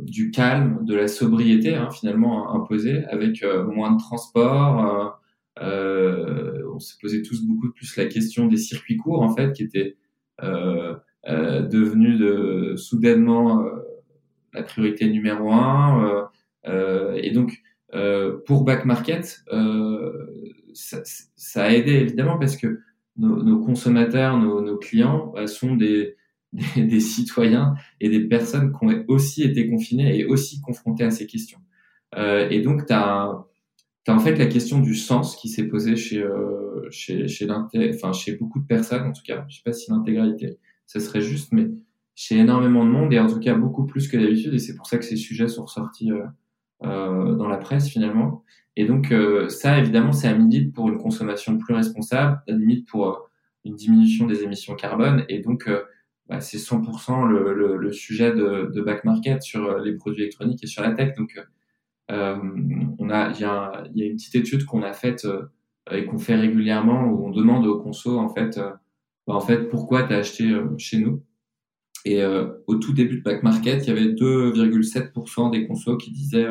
[0.03, 5.19] du calme, de la sobriété hein, finalement imposée, avec moins de transport
[5.61, 9.65] euh, on s'est posé tous beaucoup plus la question des circuits courts en fait, qui
[9.65, 9.97] étaient
[10.43, 10.95] euh,
[11.29, 13.65] euh, devenus de, soudainement
[14.55, 16.31] la priorité numéro un.
[16.65, 17.63] et donc
[18.47, 19.45] pour back market,
[20.75, 21.03] ça,
[21.37, 22.81] ça, a aidé évidemment parce que
[23.17, 26.17] nos, nos consommateurs, nos, nos clients sont des,
[26.53, 31.11] des, des, citoyens et des personnes qui ont aussi été confinées et aussi confrontées à
[31.11, 31.61] ces questions.
[32.17, 33.45] Euh, et donc, tu as,
[34.09, 38.37] en fait la question du sens qui s'est posée chez, euh, chez, chez, enfin, chez
[38.37, 39.45] beaucoup de personnes, en tout cas.
[39.49, 41.69] Je sais pas si l'intégralité, ce serait juste, mais
[42.15, 44.87] chez énormément de monde, et en tout cas beaucoup plus que d'habitude, et c'est pour
[44.87, 46.25] ça que ces sujets sont ressortis euh,
[46.85, 48.43] euh, dans la presse finalement.
[48.75, 52.89] Et donc euh, ça, évidemment, c'est un limite pour une consommation plus responsable, à limite
[52.89, 53.17] pour euh,
[53.65, 55.71] une diminution des émissions carbone, et donc
[56.33, 60.83] bah, c'est 100% le, le, sujet de, back market sur les produits électroniques et sur
[60.83, 61.15] la tech.
[61.15, 61.39] Donc
[62.11, 62.37] euh,
[62.99, 65.43] on a, il y, a, une petite étude qu'on a faite euh,
[65.91, 68.71] et qu'on fait régulièrement où on demande aux consos en fait, euh,
[69.27, 71.23] bah, en fait pourquoi tu as acheté chez nous.
[72.07, 72.25] Et
[72.67, 76.49] au tout début de Back Market, il y avait 2,7% des consos qui disaient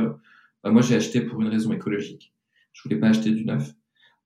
[0.64, 2.34] bah, moi j'ai acheté pour une raison écologique.
[2.72, 3.74] Je voulais pas acheter du neuf.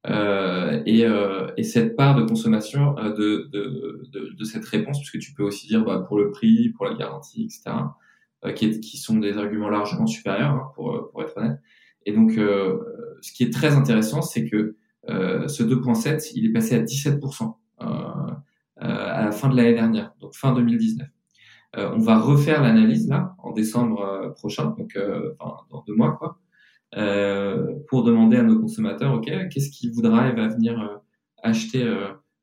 [0.07, 5.17] Euh, et, euh, et, cette part de consommation de, de, de, de, cette réponse, puisque
[5.19, 7.71] tu peux aussi dire bah, pour le prix, pour la garantie, etc.
[8.45, 11.59] Euh, qui, qui, sont des arguments largement supérieurs, hein, pour, pour être honnête.
[12.05, 12.79] Et donc, euh,
[13.21, 14.75] ce qui est très intéressant, c'est que
[15.09, 17.55] euh, ce 2.7, il est passé à 17%
[18.77, 21.07] à la fin de l'année dernière, donc fin 2019.
[21.77, 24.97] on va refaire l'analyse là en décembre prochain, donc
[25.39, 26.37] enfin, dans deux mois quoi.
[27.87, 31.01] Pour demander à nos consommateurs, ok, qu'est-ce qui vous drive à venir
[31.43, 31.85] acheter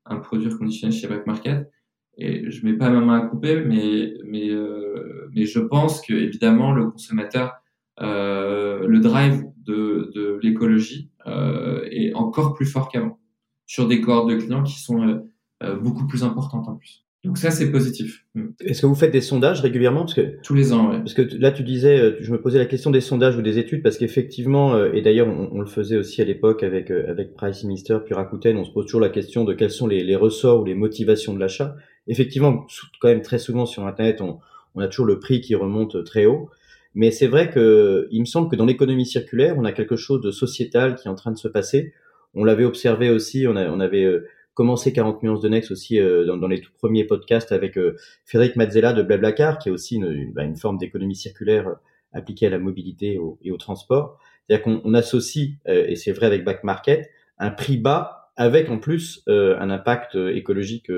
[0.04, 1.70] un produit reconditionné chez Back Market?
[2.18, 6.12] Et je mets pas ma main à couper, mais mais euh, mais je pense que
[6.12, 7.54] évidemment le consommateur,
[8.00, 13.18] euh, le drive de de l'écologie euh, est encore plus fort qu'avant
[13.66, 15.20] sur des cohortes de clients qui sont euh,
[15.62, 17.01] euh, beaucoup plus importantes en plus.
[17.24, 18.24] Donc ça, c'est positif.
[18.34, 18.46] Mm.
[18.64, 20.00] Est-ce que vous faites des sondages régulièrement?
[20.00, 20.98] Parce que tous les ans, ouais.
[20.98, 23.82] Parce que là, tu disais, je me posais la question des sondages ou des études
[23.82, 27.98] parce qu'effectivement, et d'ailleurs, on, on, le faisait aussi à l'époque avec avec Price Minister
[28.04, 30.64] puis Rakuten, on se pose toujours la question de quels sont les, les ressorts ou
[30.64, 32.66] les motivations de l'achat effectivement,
[33.00, 34.38] quand même très souvent sur Internet, on,
[34.74, 36.50] on a toujours le prix qui remonte très haut.
[36.94, 40.20] Mais c'est vrai que il me semble que dans l'économie circulaire, on a quelque chose
[40.20, 41.94] de sociétal qui est en train de se passer.
[42.34, 45.98] On l'avait observé aussi, on, a, on avait euh, commencé 40 nuances de Next aussi
[45.98, 49.72] euh, dans, dans, les tout premiers podcasts avec euh, Frédéric Mazzella de Blablacar, qui est
[49.72, 51.76] aussi une, une, bah, une forme d'économie circulaire
[52.12, 54.18] appliquée à la mobilité et au transport.
[54.46, 58.78] C'est-à-dire qu'on on associe, et c'est vrai avec Back Market, un prix bas avec en
[58.78, 60.92] plus un impact écologique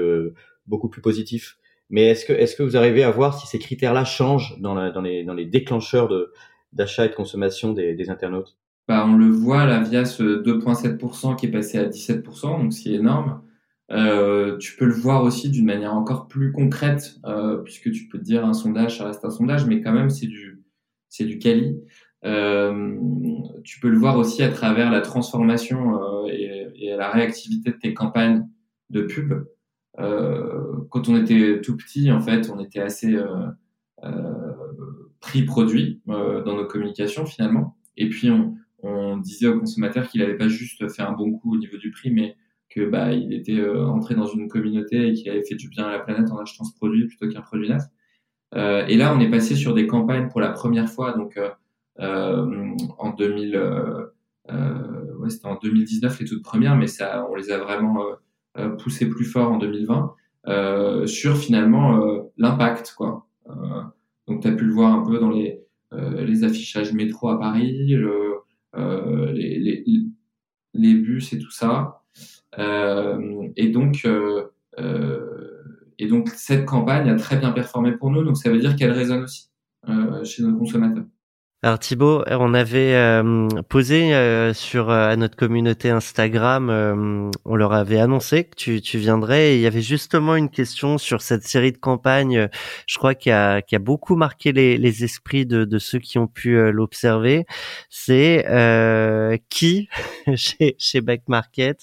[0.66, 1.57] beaucoup plus positif.
[1.88, 4.90] Mais est-ce que, est-ce que vous arrivez à voir si ces critères-là changent dans, la,
[4.90, 6.11] dans, les, dans les déclencheurs
[6.72, 8.57] d'achat et de consommation des, des internautes?
[8.89, 12.91] Bah, On le voit là via ce 2,7% qui est passé à 17%, donc c'est
[12.91, 13.43] énorme.
[13.91, 18.18] Euh, tu peux le voir aussi d'une manière encore plus concrète, euh, puisque tu peux
[18.18, 20.62] te dire un sondage, ça reste un sondage, mais quand même c'est du
[21.09, 21.76] c'est du quali.
[22.24, 22.97] Euh,
[23.64, 27.76] tu peux le voir aussi à travers la transformation euh, et, et, la réactivité de
[27.76, 28.49] tes campagnes
[28.91, 29.35] de pub.
[30.01, 33.47] Euh, quand on était tout petit, en fait, on était assez euh,
[35.20, 37.76] prix produit dans nos communications finalement.
[37.97, 41.55] Et puis on, on disait au consommateur qu'il n'avait pas juste fait un bon coup
[41.55, 42.37] au niveau du prix, mais
[42.70, 45.85] que bah il était euh, entré dans une communauté et qu'il avait fait du bien
[45.85, 47.82] à la planète en achetant ce produit plutôt qu'un produit neuf.
[48.55, 51.39] Euh, et là, on est passé sur des campagnes pour la première fois, donc
[52.01, 53.57] euh, en 2000,
[54.49, 58.01] ouais, c'était en 2019 les toutes premières, mais ça, on les a vraiment
[58.57, 60.14] euh, pousser plus fort en 2020
[60.47, 63.26] euh, sur finalement euh, l'impact quoi.
[64.28, 65.61] donc tu as pu le voir un peu dans les
[66.16, 67.95] les affichages métro à Paris,
[68.77, 69.85] les, les,
[70.75, 72.03] les, bus et tout ça.
[72.57, 74.07] et donc
[75.99, 78.93] et donc cette campagne a très bien performé pour nous, donc ça veut dire qu'elle
[78.93, 79.51] résonne aussi
[80.25, 81.05] chez nos consommateurs.
[81.65, 87.73] Alors Thibaut, on avait euh, posé euh, sur euh, à notre communauté Instagram, on leur
[87.73, 91.73] avait annoncé que tu, tu viendrais il y avait justement une question sur cette série
[91.73, 92.51] de campagnes,
[92.87, 96.27] je crois qui a, a beaucoup marqué les, les esprits de, de ceux qui ont
[96.27, 97.47] pu l'observer.
[97.89, 98.45] C'est
[99.49, 99.89] qui
[100.35, 101.81] chez, chez Back Market,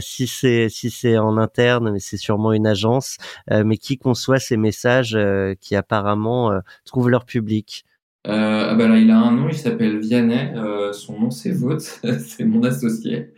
[0.00, 4.56] si c'est si c'est en interne, mais c'est sûrement une agence, mais qui conçoit ces
[4.56, 5.16] messages
[5.60, 6.50] qui apparemment
[6.84, 7.84] trouvent leur public?
[8.26, 10.52] Euh, ah bah là, il a un nom, il s'appelle Vianney.
[10.56, 13.32] Euh, son nom, c'est Vaut, c'est mon associé.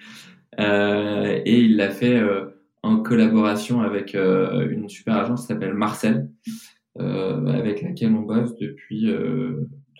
[0.61, 2.23] Euh, et il l'a fait
[2.83, 6.29] en collaboration avec une super agence qui s'appelle Marcel,
[6.99, 9.13] avec laquelle on bosse depuis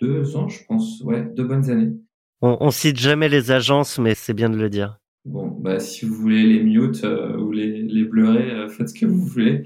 [0.01, 1.01] deux ans, je pense.
[1.01, 1.93] Ouais, deux bonnes années.
[2.41, 4.99] On, on cite jamais les agences, mais c'est bien de le dire.
[5.27, 8.93] Bon, bah, si vous voulez les mute euh, ou les, les bleurer, euh, faites ce
[8.97, 9.65] que vous voulez.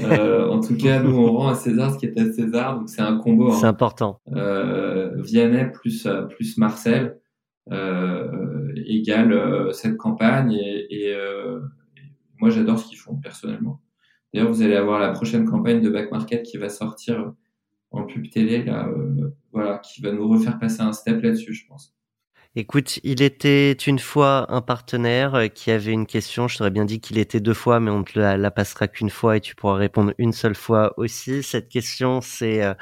[0.00, 2.90] Euh, en tout cas, nous, on rend à César ce qui est à César, donc
[2.90, 3.50] c'est un combo.
[3.50, 3.56] Hein.
[3.58, 4.20] C'est important.
[4.32, 7.18] Euh, Vianney plus, plus Marcel
[8.86, 11.16] égale cette campagne et, et,
[12.38, 13.80] moi, j'adore ce qu'ils font personnellement.
[14.32, 17.32] D'ailleurs, vous allez avoir la prochaine campagne de Back Market qui va sortir
[17.90, 18.90] en pub télé, là,
[19.52, 21.97] voilà, qui va nous refaire passer un step là-dessus, je pense.
[22.56, 26.48] Écoute, il était une fois un partenaire euh, qui avait une question.
[26.48, 29.36] Je t'aurais bien dit qu'il était deux fois, mais on te la, passera qu'une fois
[29.36, 31.42] et tu pourras répondre une seule fois aussi.
[31.42, 32.72] Cette question, c'est euh,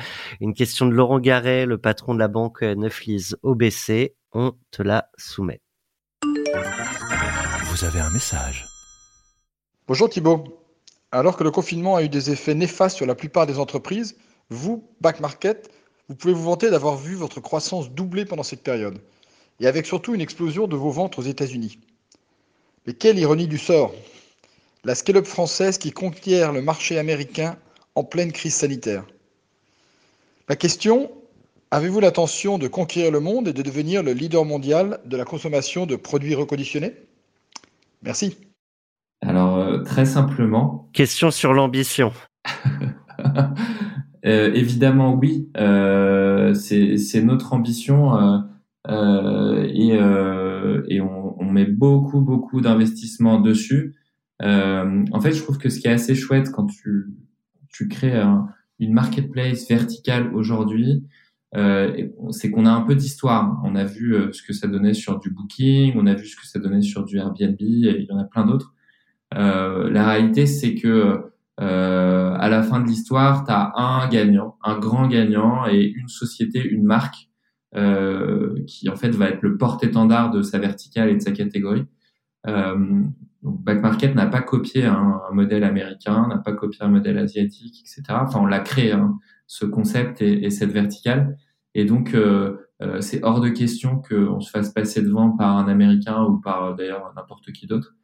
[0.41, 4.15] une question de Laurent Garret, le patron de la banque Neuflise OBC.
[4.33, 5.61] On te la soumet.
[7.65, 8.67] Vous avez un message.
[9.89, 10.45] Bonjour Thibault.
[11.11, 14.17] Alors que le confinement a eu des effets néfastes sur la plupart des entreprises,
[14.49, 15.71] vous, Back Market,
[16.09, 19.01] vous pouvez vous vanter d'avoir vu votre croissance doubler pendant cette période
[19.61, 21.79] et avec surtout une explosion de vos ventes aux États-Unis.
[22.87, 23.95] Mais quelle ironie du sort
[24.85, 27.57] La scale-up française qui conquiert le marché américain
[27.95, 29.05] en pleine crise sanitaire.
[30.49, 31.11] La question,
[31.71, 35.87] avez-vous l'intention de conquérir le monde et de devenir le leader mondial de la consommation
[35.87, 36.95] de produits reconditionnés?
[38.03, 38.37] Merci.
[39.23, 40.89] Alors, euh, très simplement.
[40.93, 42.13] Question sur l'ambition.
[44.27, 45.49] euh, évidemment, oui.
[45.57, 48.15] Euh, c'est notre ambition.
[48.17, 48.39] Euh,
[48.89, 53.95] et, euh, et on, on, met beaucoup beaucoup d'investissements dessus.
[54.43, 57.09] Euh, en fait, je trouve que ce qui est assez chouette quand tu
[57.69, 61.05] tu crées un, une marketplace verticale aujourd'hui,
[61.57, 63.61] euh, c'est qu'on a un peu d'histoire.
[63.65, 66.37] On a vu euh, ce que ça donnait sur du Booking, on a vu ce
[66.37, 68.75] que ça donnait sur du Airbnb, il y en a plein d'autres.
[69.35, 74.57] Euh, la réalité, c'est que euh, à la fin de l'histoire, tu as un gagnant,
[74.63, 77.36] un grand gagnant et une société, une marque euh,
[77.75, 81.85] qui en fait va être le porte-étendard de sa verticale et de sa catégorie.
[82.47, 83.03] Euh,
[83.43, 87.81] donc Back Market n'a pas copié un, modèle américain, n'a pas copié un modèle asiatique,
[87.81, 88.03] etc.
[88.23, 91.37] Enfin, on l'a créé, hein, ce concept et, et, cette verticale.
[91.75, 95.69] Et donc, euh, euh, c'est hors de question qu'on se fasse passer devant par un
[95.69, 97.95] Américain ou par d'ailleurs n'importe qui d'autre.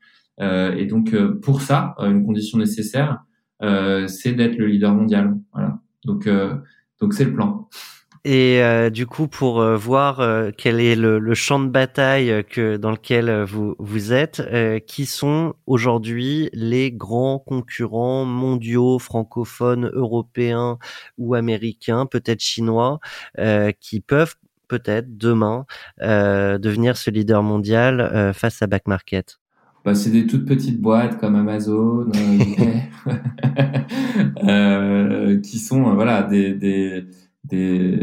[0.41, 3.25] Euh, et donc, euh, pour ça, une condition nécessaire,
[4.09, 5.39] c'est d'être le leader mondial.
[5.53, 5.79] Voilà.
[6.05, 6.29] Donc,
[7.01, 7.69] donc c'est le plan.
[8.25, 12.45] Et euh, du coup, pour euh, voir euh, quel est le, le, champ de bataille
[12.49, 14.43] que dans lequel vous vous êtes,
[14.87, 20.79] qui sont aujourd'hui les grands concurrents mondiaux, francophones, européens
[21.19, 23.01] ou américains, peut-être chinois,
[23.81, 24.37] qui peuvent
[24.69, 25.67] peut-être demain
[26.01, 29.39] devenir ce leader mondial face à Back Market?
[29.85, 32.07] Bah, c'est des toutes petites boîtes comme Amazon,
[34.45, 37.05] euh, qui sont voilà des, des
[37.45, 37.99] des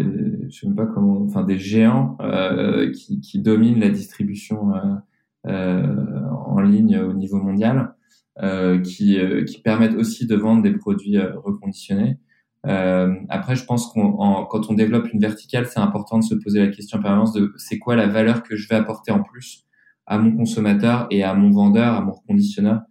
[0.49, 4.95] je sais même pas comment enfin des géants euh, qui, qui, dominent la distribution euh,
[5.47, 7.93] euh en ligne au niveau mondial
[8.41, 12.17] euh, qui, euh, qui permettent aussi de vendre des produits reconditionnés.
[12.65, 16.67] Après je pense qu'on quand on développe une verticale c'est important de se poser la
[16.67, 19.65] question en permanence de c'est quoi la valeur que je vais apporter en plus
[20.05, 22.81] à mon consommateur et à mon vendeur à mon reconditionneur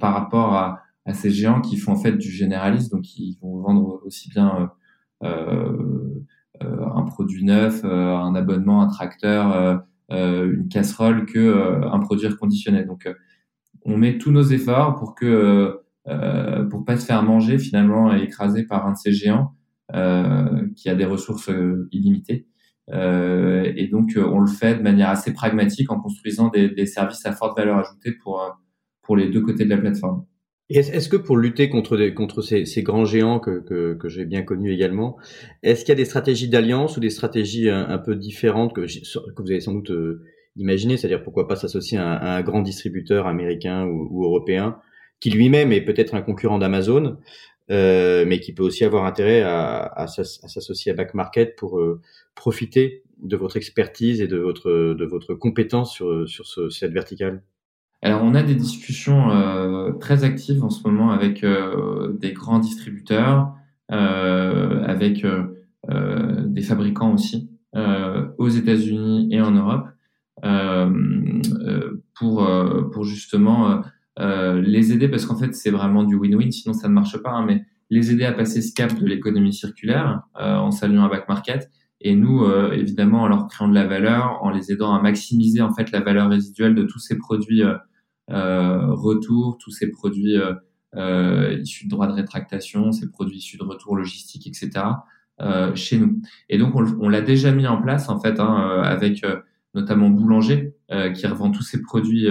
[0.00, 3.60] par rapport à, à ces géants qui font en fait du généraliste donc ils vont
[3.60, 4.70] vendre aussi bien
[5.22, 12.84] un produit neuf, euh, un abonnement, un tracteur, une casserole que un produit reconditionné.
[12.84, 13.08] Donc
[13.84, 18.22] on met tous nos efforts pour que euh, pour pas se faire manger finalement et
[18.22, 19.54] écraser par un de ces géants
[19.94, 21.50] euh, qui a des ressources
[21.92, 22.48] illimitées.
[22.90, 27.24] Euh, et donc on le fait de manière assez pragmatique en construisant des, des, services
[27.24, 28.42] à forte valeur ajoutée pour
[29.02, 30.24] pour les deux côtés de la plateforme.
[30.78, 34.24] Est-ce que pour lutter contre, des, contre ces, ces, grands géants que, que, que j'ai
[34.24, 35.16] bien connus également,
[35.62, 38.82] est-ce qu'il y a des stratégies d'alliance ou des stratégies un, un peu différentes que,
[38.82, 40.22] que, vous avez sans doute euh,
[40.56, 44.78] imaginé C'est-à-dire pourquoi pas s'associer à, à, un grand distributeur américain ou, ou européen
[45.22, 47.16] qui lui-même est peut-être un concurrent d'Amazon,
[47.70, 52.00] euh, mais qui peut aussi avoir intérêt à, à, s'associer à Back Market pour euh,
[52.34, 57.40] profiter de votre expertise et de votre, de votre compétence sur, sur ce, cette verticale?
[58.04, 62.58] Alors, on a des discussions euh, très actives en ce moment avec euh, des grands
[62.58, 63.54] distributeurs,
[63.92, 65.24] euh, avec
[66.48, 67.50] des fabricants aussi,
[68.38, 69.88] aux États-Unis et en Europe,
[72.14, 72.48] pour,
[72.92, 73.82] pour justement
[74.18, 77.44] les aider, parce qu'en fait, c'est vraiment du win-win, sinon ça ne marche pas, hein,
[77.46, 81.68] mais les aider à passer ce cap de l'économie circulaire en s'alliant à Back Market,
[82.00, 85.74] et nous, évidemment, en leur créant de la valeur, en les aidant à maximiser en
[85.74, 87.74] fait la valeur résiduelle de tous ces produits euh,
[88.32, 90.54] retour, tous ces produits euh,
[90.96, 94.84] euh, issus de droits de rétractation, ces produits issus de retour logistique, etc.
[95.74, 96.20] chez nous.
[96.48, 99.24] Et donc on, l'a déjà mis en place en fait hein, avec
[99.74, 100.74] notamment Boulanger
[101.14, 102.28] qui revend tous ses produits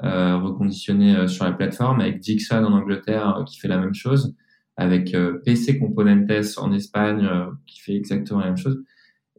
[0.00, 4.34] reconditionnés sur la plateforme, avec Dixon en Angleterre qui fait la même chose,
[4.78, 5.14] avec
[5.44, 7.28] PC Componentes en Espagne
[7.66, 8.82] qui fait exactement la même chose.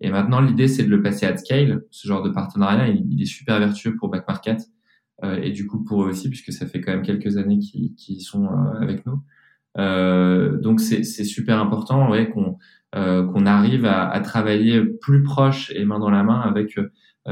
[0.02, 1.86] Et maintenant, l'idée, c'est de le passer à scale.
[1.92, 4.70] Ce genre de partenariat, il est super vertueux pour Back Market.
[5.24, 8.22] Euh, et du coup pour eux aussi, puisque ça fait quand même quelques années qu'ils
[8.22, 9.22] sont euh, avec nous.
[9.78, 12.58] Euh, donc c'est super important ouais, qu'on
[12.92, 16.80] qu'on arrive à, à, travailler plus proche et main dans la main avec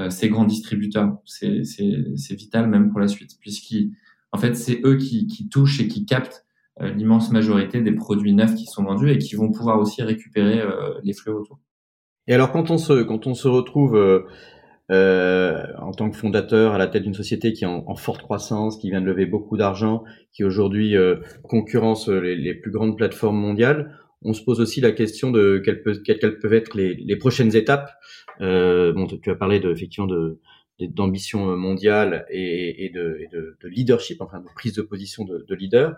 [0.10, 1.18] ces grands distributeurs.
[1.26, 3.90] C'est vital même pour la suite, puisqu'en
[4.34, 6.46] en fait c'est eux qui, qui touchent et qui captent
[6.80, 10.62] l'immense majorité des produits neufs qui sont vendus et qui vont pouvoir aussi récupérer
[11.04, 11.60] les flux autour.
[12.28, 14.26] Et alors quand on se quand on se retrouve euh,
[14.90, 18.90] en tant que fondateur à la tête d'une société qui est en, forte croissance, qui
[18.90, 23.98] vient de lever beaucoup d'argent, qui aujourd'hui euh, concurrence les, les, plus grandes plateformes mondiales,
[24.24, 27.92] on se pose aussi la question de quelles, peuvent, être les, prochaines étapes.
[28.42, 30.40] Euh, bon, tu as parlé de, effectivement de
[30.80, 33.28] d'ambition mondiale et, de,
[33.64, 35.96] leadership, enfin de prise de position de, de leader.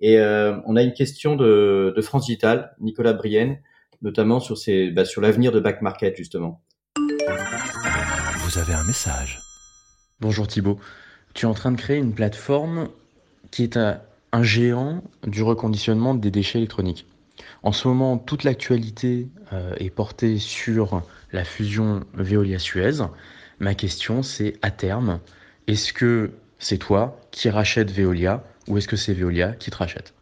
[0.00, 3.58] Et euh, on a une question de, France Digital, Nicolas Brienne,
[4.00, 4.56] notamment sur,
[4.92, 6.62] bah, sur l'avenir de Back Market justement
[8.52, 9.40] vous avez un message.
[10.20, 10.78] Bonjour Thibaut.
[11.32, 12.88] Tu es en train de créer une plateforme
[13.50, 17.06] qui est un géant du reconditionnement des déchets électroniques.
[17.62, 23.06] En ce moment, toute l'actualité euh, est portée sur la fusion Veolia-Suez.
[23.58, 25.20] Ma question, c'est à terme,
[25.66, 30.14] est-ce que c'est toi qui rachètes Veolia ou est-ce que c'est Veolia qui te rachète?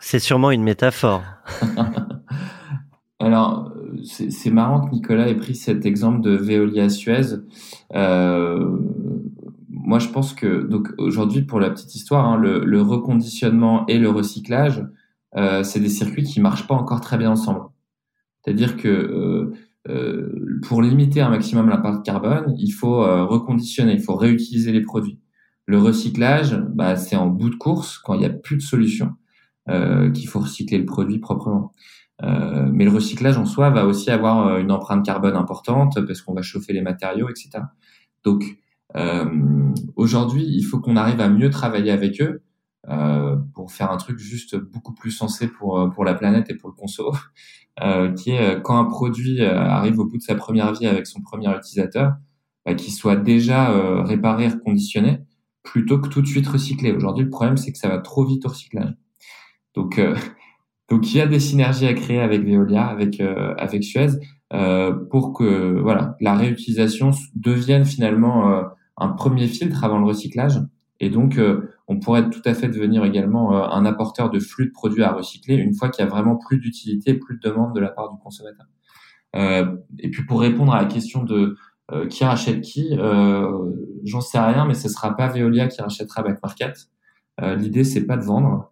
[0.00, 1.22] C'est sûrement une métaphore.
[3.20, 3.71] alors,
[4.04, 7.36] c'est marrant que Nicolas ait pris cet exemple de Veolia Suez.
[7.94, 8.78] Euh,
[9.84, 14.08] moi, je pense que donc aujourd'hui, pour la petite histoire, hein, le, reconditionnement et le
[14.08, 14.86] recyclage,
[15.36, 17.62] euh, c'est des circuits qui marchent pas encore très bien ensemble.
[18.40, 19.52] C'est-à-dire que euh,
[19.88, 24.82] euh pour limiter un maximum l'impact carbone, il faut euh, reconditionner, il faut réutiliser les
[24.82, 25.18] produits.
[25.66, 29.14] Le recyclage, bah, c'est en bout de course quand il n'y a plus de solution
[30.12, 31.72] qu'il faut recycler le produit proprement.
[32.22, 36.22] Euh, mais le recyclage en soi va aussi avoir euh, une empreinte carbone importante parce
[36.22, 37.64] qu'on va chauffer les matériaux, etc.
[38.24, 38.44] Donc
[38.96, 39.24] euh,
[39.96, 42.42] aujourd'hui, il faut qu'on arrive à mieux travailler avec eux
[42.88, 46.68] euh, pour faire un truc juste beaucoup plus sensé pour pour la planète et pour
[46.68, 47.12] le conso,
[47.82, 51.20] euh, qui est quand un produit arrive au bout de sa première vie avec son
[51.20, 52.14] premier utilisateur,
[52.66, 55.20] bah, qu'il soit déjà réparé, reconditionné,
[55.62, 56.92] plutôt que tout de suite recyclé.
[56.92, 58.94] Aujourd'hui, le problème c'est que ça va trop vite au recyclage.
[59.74, 60.00] Donc
[60.90, 64.08] donc il y a des synergies à créer avec Veolia, avec euh, avec Suez,
[64.52, 68.62] euh, pour que voilà la réutilisation devienne finalement euh,
[68.96, 70.60] un premier filtre avant le recyclage.
[71.00, 71.40] Et donc
[71.88, 75.56] on pourrait tout à fait devenir également un apporteur de flux de produits à recycler
[75.56, 78.18] une fois qu'il y a vraiment plus d'utilité, plus de demande de la part du
[78.22, 78.66] consommateur.
[79.34, 81.56] et puis pour répondre à la question de
[82.08, 82.96] qui rachète qui,
[84.04, 86.88] j'en sais rien, mais ce sera pas Veolia qui rachètera Back Market.
[87.42, 88.70] L'idée c'est pas de vendre.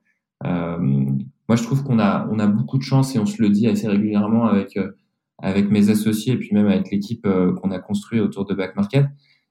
[1.50, 3.66] Moi, je trouve qu'on a, on a beaucoup de chance et on se le dit
[3.66, 4.92] assez régulièrement avec, euh,
[5.42, 8.76] avec mes associés et puis même avec l'équipe euh, qu'on a construit autour de Back
[8.76, 9.06] Market,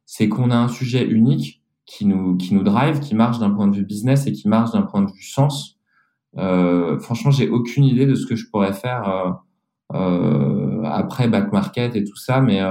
[0.05, 3.67] c'est qu'on a un sujet unique qui nous, qui nous drive, qui marche d'un point
[3.67, 5.77] de vue business et qui marche d'un point de vue sens.
[6.37, 9.41] Euh, franchement, j'ai aucune idée de ce que je pourrais faire
[9.93, 12.61] euh, après Back Market et tout ça, mais,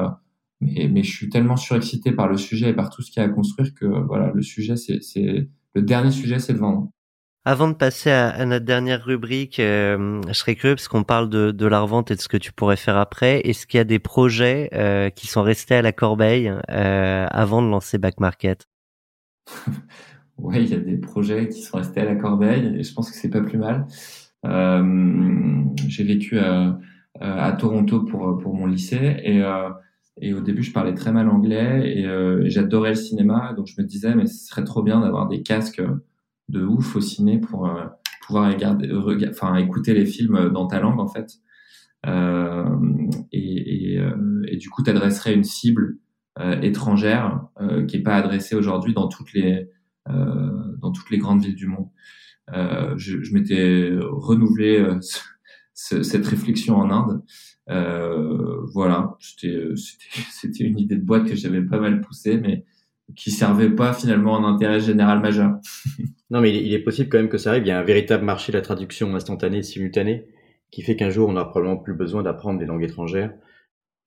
[0.63, 3.27] mais, mais je suis tellement surexcité par le sujet et par tout ce qu'il y
[3.27, 6.89] a à construire que voilà, le sujet, c'est, c'est le dernier sujet, c'est de vendre.
[7.45, 11.51] Avant de passer à, notre dernière rubrique, euh, je serais curieux parce qu'on parle de,
[11.51, 13.41] de la revente et de ce que tu pourrais faire après.
[13.41, 17.63] Est-ce qu'il y a des projets euh, qui sont restés à la corbeille euh, avant
[17.63, 18.69] de lancer Back Market?
[20.41, 23.11] Oui, il y a des projets qui sont restés à la corbeille et je pense
[23.11, 23.87] que c'est pas plus mal.
[25.89, 26.79] J'ai vécu à,
[27.59, 29.17] Toronto pour mon lycée
[30.21, 33.85] et au début, je parlais très mal anglais et j'adorais le cinéma, donc je me
[33.85, 35.83] disais mais ce serait trop bien d'avoir des casques
[36.49, 37.85] de ouf au ciné pour euh,
[38.27, 38.51] pouvoir
[39.59, 41.35] écouter les films dans ta langue en fait.
[42.07, 42.65] Euh,
[43.33, 45.99] et, et, euh, du coup, tu adresserais une cible
[46.63, 47.49] étrangère
[47.89, 49.69] qui est pas adressée aujourd'hui dans toutes les
[50.07, 51.89] dans toutes les grandes villes du monde.
[52.97, 54.87] je, je m'étais renouvelé
[55.75, 57.23] cette réflexion en Inde.
[57.71, 62.65] Euh, voilà, c'était une idée de boîte que j'avais pas mal poussée, mais
[63.17, 65.59] qui servait pas finalement un intérêt général majeur.
[66.31, 67.65] non, mais il est, possible quand même que ça arrive.
[67.65, 70.27] Il y a un véritable marché de la traduction instantanée, simultanée,
[70.71, 73.33] qui fait qu'un jour on n'aura probablement plus besoin d'apprendre des langues étrangères.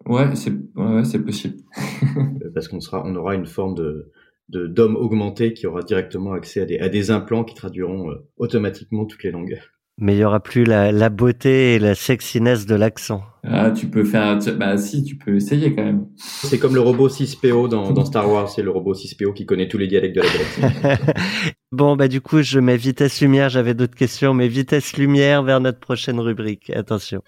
[0.05, 1.57] Ouais, c'est ouais, c'est possible.
[2.17, 4.11] Euh, parce qu'on sera, on aura une forme de
[4.49, 9.05] d'homme augmenté qui aura directement accès à des, à des implants qui traduiront euh, automatiquement
[9.05, 9.61] toutes les langues
[10.01, 13.23] mais il y aura plus la, la beauté et la sexiness de l'accent.
[13.47, 16.07] Ah, tu peux faire, bah si, tu peux essayer quand même.
[16.17, 19.67] C'est comme le robot 6PO dans, dans Star Wars, c'est le robot 6PO qui connaît
[19.67, 21.03] tous les dialectes de la galaxie.
[21.71, 25.59] bon, bah du coup, je mets vitesse lumière, j'avais d'autres questions, mais vitesse lumière vers
[25.59, 26.71] notre prochaine rubrique.
[26.71, 27.21] Attention.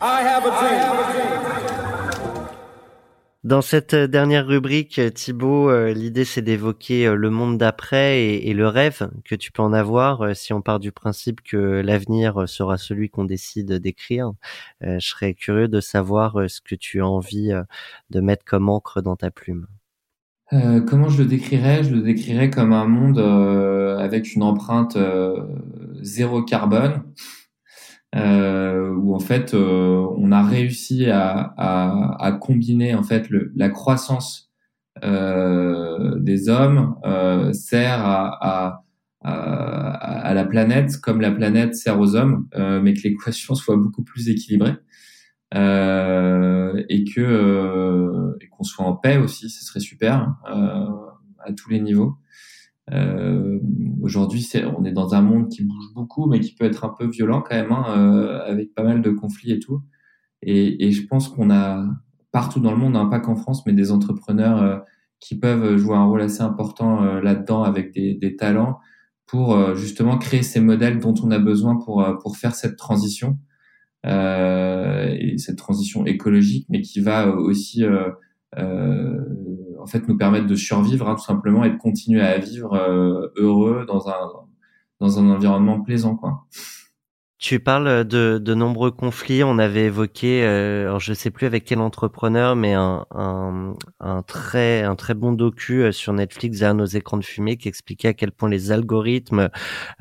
[0.00, 1.49] I have a dream.
[3.42, 8.52] Dans cette euh, dernière rubrique, euh, Thibaut, euh, l'idée c'est d'évoquer le monde d'après et,
[8.52, 12.76] le rêve que tu peux en avoir si on part du principe que l'avenir sera
[12.76, 14.32] celui qu'on décide d'écrire.
[14.82, 17.50] je serais curieux de savoir ce que tu as envie
[18.10, 19.66] de mettre comme encre dans ta plume.
[20.50, 21.84] comment je le décrirais?
[21.84, 24.98] Je le décrirais comme un monde avec une empreinte
[26.02, 27.02] zéro carbone
[28.16, 33.52] euh, où en fait euh, on a réussi à, à, à, combiner en fait le,
[33.54, 34.50] la croissance
[35.04, 38.84] euh, des hommes euh, sert à,
[39.22, 44.02] à, la planète comme la planète sert aux hommes, euh, mais que l'équation soit beaucoup
[44.02, 44.74] plus équilibrée
[45.52, 52.16] et que et qu'on soit en paix aussi, ce serait super à tous les niveaux.
[52.92, 53.60] Euh,
[54.02, 57.06] Aujourd'hui, on est dans un monde qui bouge beaucoup, mais qui peut être un peu
[57.06, 59.82] violent quand même, hein, euh, avec pas mal de conflits et tout.
[60.42, 61.84] Et, et je pense qu'on a
[62.32, 64.78] partout dans le monde, hein, pas qu'en France, mais des entrepreneurs euh,
[65.20, 68.78] qui peuvent jouer un rôle assez important euh, là-dedans avec des, des, talents
[69.26, 73.38] pour justement créer ces modèles dont on a besoin pour pour faire cette transition
[74.04, 77.84] et cette transition écologique, mais qui va aussi
[78.58, 79.24] euh,
[79.80, 83.28] en fait nous permettre de survivre hein, tout simplement et de continuer à vivre euh,
[83.36, 84.30] heureux dans un
[85.00, 86.46] dans un environnement plaisant quoi.
[87.42, 89.42] Tu parles de, de nombreux conflits.
[89.42, 94.22] On avait évoqué, euh, alors je sais plus avec quel entrepreneur, mais un, un, un
[94.22, 98.08] très un très bon docu euh, sur Netflix derrière nos écrans de fumée qui expliquait
[98.08, 99.48] à quel point les algorithmes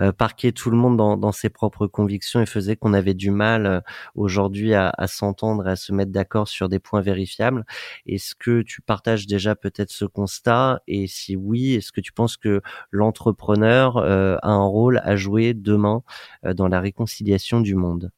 [0.01, 3.31] euh, parquaient tout le monde dans, dans ses propres convictions et faisaient qu'on avait du
[3.31, 3.79] mal euh,
[4.15, 7.63] aujourd'hui à, à s'entendre et à se mettre d'accord sur des points vérifiables.
[8.05, 10.81] Est-ce que tu partages déjà peut-être ce constat?
[10.89, 12.61] Et si oui, est-ce que tu penses que
[12.91, 16.03] l'entrepreneur euh, a un rôle à jouer demain
[16.43, 17.28] dans la réconciliation
[17.61, 18.11] du monde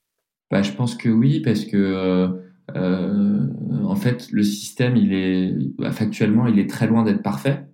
[0.50, 2.28] bah, Je pense que oui, parce que euh,
[2.76, 3.48] euh,
[3.84, 7.66] en fait, le système, il est bah, factuellement, il est très loin d'être parfait.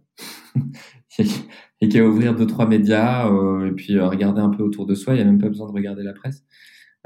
[1.19, 5.13] a qu'à ouvrir deux trois médias euh, et puis regarder un peu autour de soi.
[5.13, 6.43] Il n'y a même pas besoin de regarder la presse.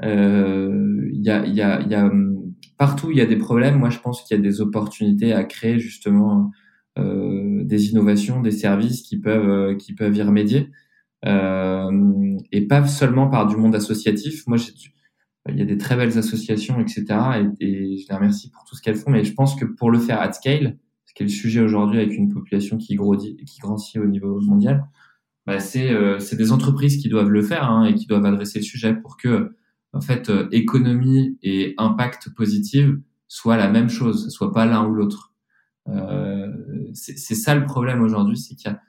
[0.02, 2.12] Il y y a, y a
[2.78, 3.78] partout il y a des problèmes.
[3.78, 6.50] Moi, je pense qu'il y a des opportunités à créer justement
[6.98, 10.70] euh, des innovations, des services qui peuvent qui peuvent y remédier
[11.24, 14.46] euh, et pas seulement par du monde associatif.
[14.46, 14.58] Moi,
[15.48, 17.04] il y a des très belles associations, etc.
[17.60, 19.10] Et, je les remercie pour tout ce qu'elles font.
[19.10, 22.00] Mais je pense que pour le faire at scale, ce qui est le sujet aujourd'hui
[22.00, 24.86] avec une population qui grandit, qui grandit au niveau mondial,
[25.46, 28.64] bah c'est euh, des entreprises qui doivent le faire hein, et qui doivent adresser le
[28.64, 29.56] sujet pour que
[29.92, 32.88] en fait euh, économie et impact positif
[33.26, 35.32] soient la même chose, soit pas l'un ou l'autre.
[35.88, 36.48] Euh,
[36.94, 38.80] c'est ça le problème aujourd'hui, c'est qu'il y a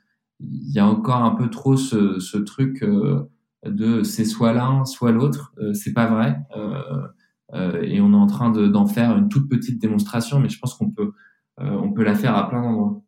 [0.44, 3.30] il y a encore un peu trop ce, ce truc euh,
[3.66, 5.54] de c'est soit l'un, soit l'autre.
[5.60, 6.38] Euh, c'est pas vrai.
[6.56, 10.74] Euh, et on est en train d'en faire une toute petite démonstration, mais je pense
[10.74, 11.12] qu'on peut,
[11.60, 13.04] on peut la faire à plein d'endroits.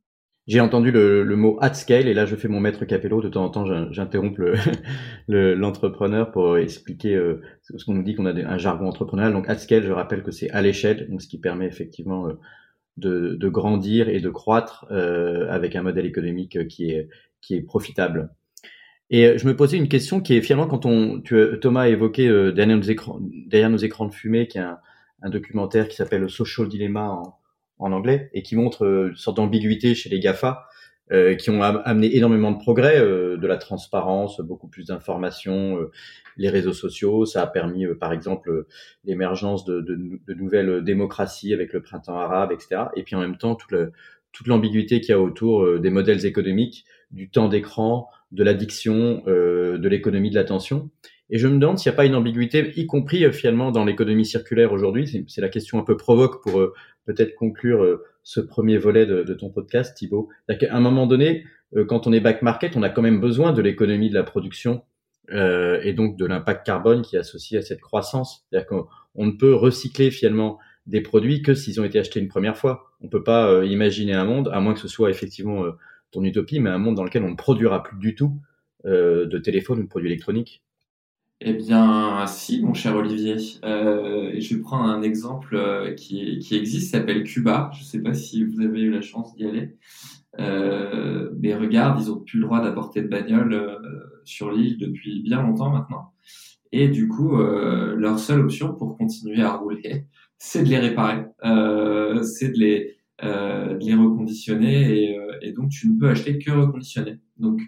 [0.47, 3.19] J'ai entendu le, le, mot at scale et là je fais mon maître capello.
[3.19, 4.37] De temps en temps, j'interromps
[5.27, 9.33] l'entrepreneur le, pour expliquer euh, ce qu'on nous dit qu'on a un jargon entrepreneurial.
[9.33, 12.33] Donc at scale, je rappelle que c'est à l'échelle, donc ce qui permet effectivement euh,
[12.97, 17.09] de, de, grandir et de croître euh, avec un modèle économique qui est,
[17.41, 18.29] qui est profitable.
[19.09, 21.89] Et euh, je me posais une question qui est finalement quand on, tu, Thomas a
[21.89, 24.79] évoqué euh, derrière, nos écrans, derrière nos écrans de fumée, qui est un,
[25.21, 27.37] un documentaire qui s'appelle Social Dilemma en,
[27.79, 30.67] en, anglais et qui montre euh, une sorte d'ambiguïté chez les Gafa,
[31.11, 35.79] euh, qui ont amené énormément de progrès, euh, de la transparence, beaucoup plus d'informations,
[36.37, 37.25] les réseaux sociaux.
[37.25, 38.65] Ça a permis, par exemple,
[39.03, 39.97] l'émergence de, de,
[40.27, 42.85] de, nouvelles démocraties avec le printemps arabe, etc.
[42.95, 43.75] Et puis en même temps, toute,
[44.31, 49.77] toute l'ambiguïté qu'il y a autour des modèles économiques du temps d'écran, de l'addiction, euh,
[49.77, 50.89] de l'économie de l'attention.
[51.29, 53.85] Et je me demande s'il n'y a pas une ambiguïté, y compris euh, finalement dans
[53.85, 55.25] l'économie circulaire aujourd'hui.
[55.27, 56.73] C'est la question un peu provoque pour euh,
[57.05, 60.27] peut-être conclure euh, ce premier volet de, de ton podcast, Thibaut.
[60.49, 61.45] À un moment donné,
[61.87, 64.83] quand on est back market, on a quand même besoin de l'économie de la production
[65.31, 68.45] et donc de l'impact carbone qui est associé à cette croissance.
[68.49, 72.57] C'est-à-dire qu'on ne peut recycler finalement des produits que s'ils ont été achetés une première
[72.57, 72.91] fois.
[73.01, 75.63] On peut pas imaginer un monde, à moins que ce soit effectivement
[76.11, 78.39] ton utopie, mais un monde dans lequel on ne produira plus du tout
[78.85, 80.63] euh, de téléphone ou de produits électroniques
[81.41, 83.35] Eh bien, si, mon cher Olivier.
[83.65, 87.71] Euh, je vais prendre un exemple euh, qui, qui existe, s'appelle Cuba.
[87.73, 89.77] Je ne sais pas si vous avez eu la chance d'y aller.
[90.39, 93.77] Euh, mais regarde, ils ont plus le droit d'apporter de bagnole euh,
[94.25, 96.13] sur l'île depuis bien longtemps maintenant.
[96.71, 100.07] Et du coup, euh, leur seule option pour continuer à rouler,
[100.37, 101.25] c'est de les réparer,
[102.23, 107.19] c'est de les, de les reconditionner et et donc tu ne peux acheter que reconditionné.
[107.37, 107.61] Donc,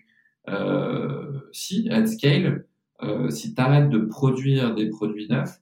[0.50, 2.66] euh, si, at scale,
[3.04, 5.60] euh, si tu arrêtes de produire des produits neufs,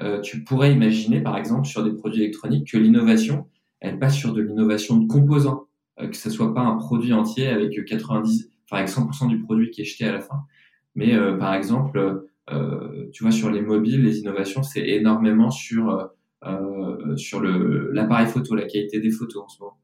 [0.00, 3.46] euh, tu pourrais imaginer, par exemple, sur des produits électroniques, que l'innovation,
[3.80, 5.66] elle passe sur de l'innovation de composants,
[5.98, 9.82] que ce soit pas un produit entier avec 90, enfin avec 100% du produit qui
[9.82, 10.42] est jeté à la fin,
[10.94, 12.28] mais par exemple,
[13.12, 16.10] tu vois, sur les mobiles, les innovations, c'est énormément sur
[17.16, 19.78] sur le l'appareil photo, la qualité des photos en ce moment.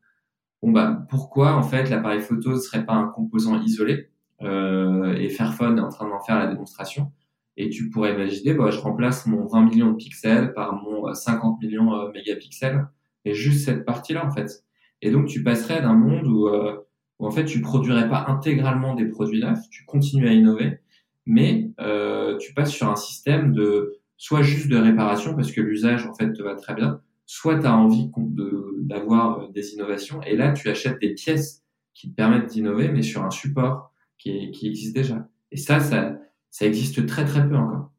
[0.63, 4.11] Bon bah pourquoi en fait l'appareil photo ne serait pas un composant isolé?
[4.43, 7.13] Euh, et Fairphone est en train d'en faire la démonstration.
[7.57, 11.57] Et tu pourrais imaginer bah je remplace mon 20 millions de pixels par mon 50
[11.63, 12.87] euh, millions euh, mégapixels.
[13.25, 14.65] Et juste cette partie là en fait.
[15.03, 16.77] Et donc tu passerais d'un monde où, euh,
[17.19, 19.69] où en fait tu produirais pas intégralement des produits neufs.
[19.71, 20.81] Tu continues à innover.
[21.27, 26.07] Mais euh, tu passes sur un système de soit juste de réparation parce que l'usage
[26.07, 28.11] en fait te va très bien soit tu as envie
[28.79, 31.63] d'avoir euh, des innovations, et là, tu achètes des pièces
[31.95, 35.29] qui te permettent d'innover, mais sur un support qui, qui, existe déjà.
[35.51, 36.17] Et ça, ça,
[36.51, 37.91] ça existe très très peu encore.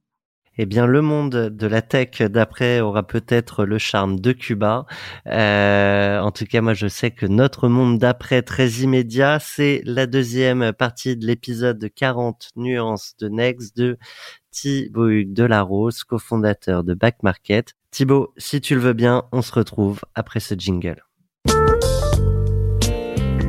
[0.57, 4.85] Eh bien, le monde de la tech d'après aura peut-être le charme de Cuba.
[5.27, 10.07] Euh, en tout cas, moi, je sais que notre monde d'après très immédiat, c'est la
[10.07, 13.97] deuxième partie de l'épisode de 40 nuances de Next de
[14.51, 17.73] Thibaut Hugues Delarose, cofondateur de Back Market.
[17.91, 21.03] Thibaut, si tu le veux bien, on se retrouve après ce jingle.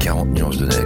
[0.01, 0.86] 40 nuances de Next.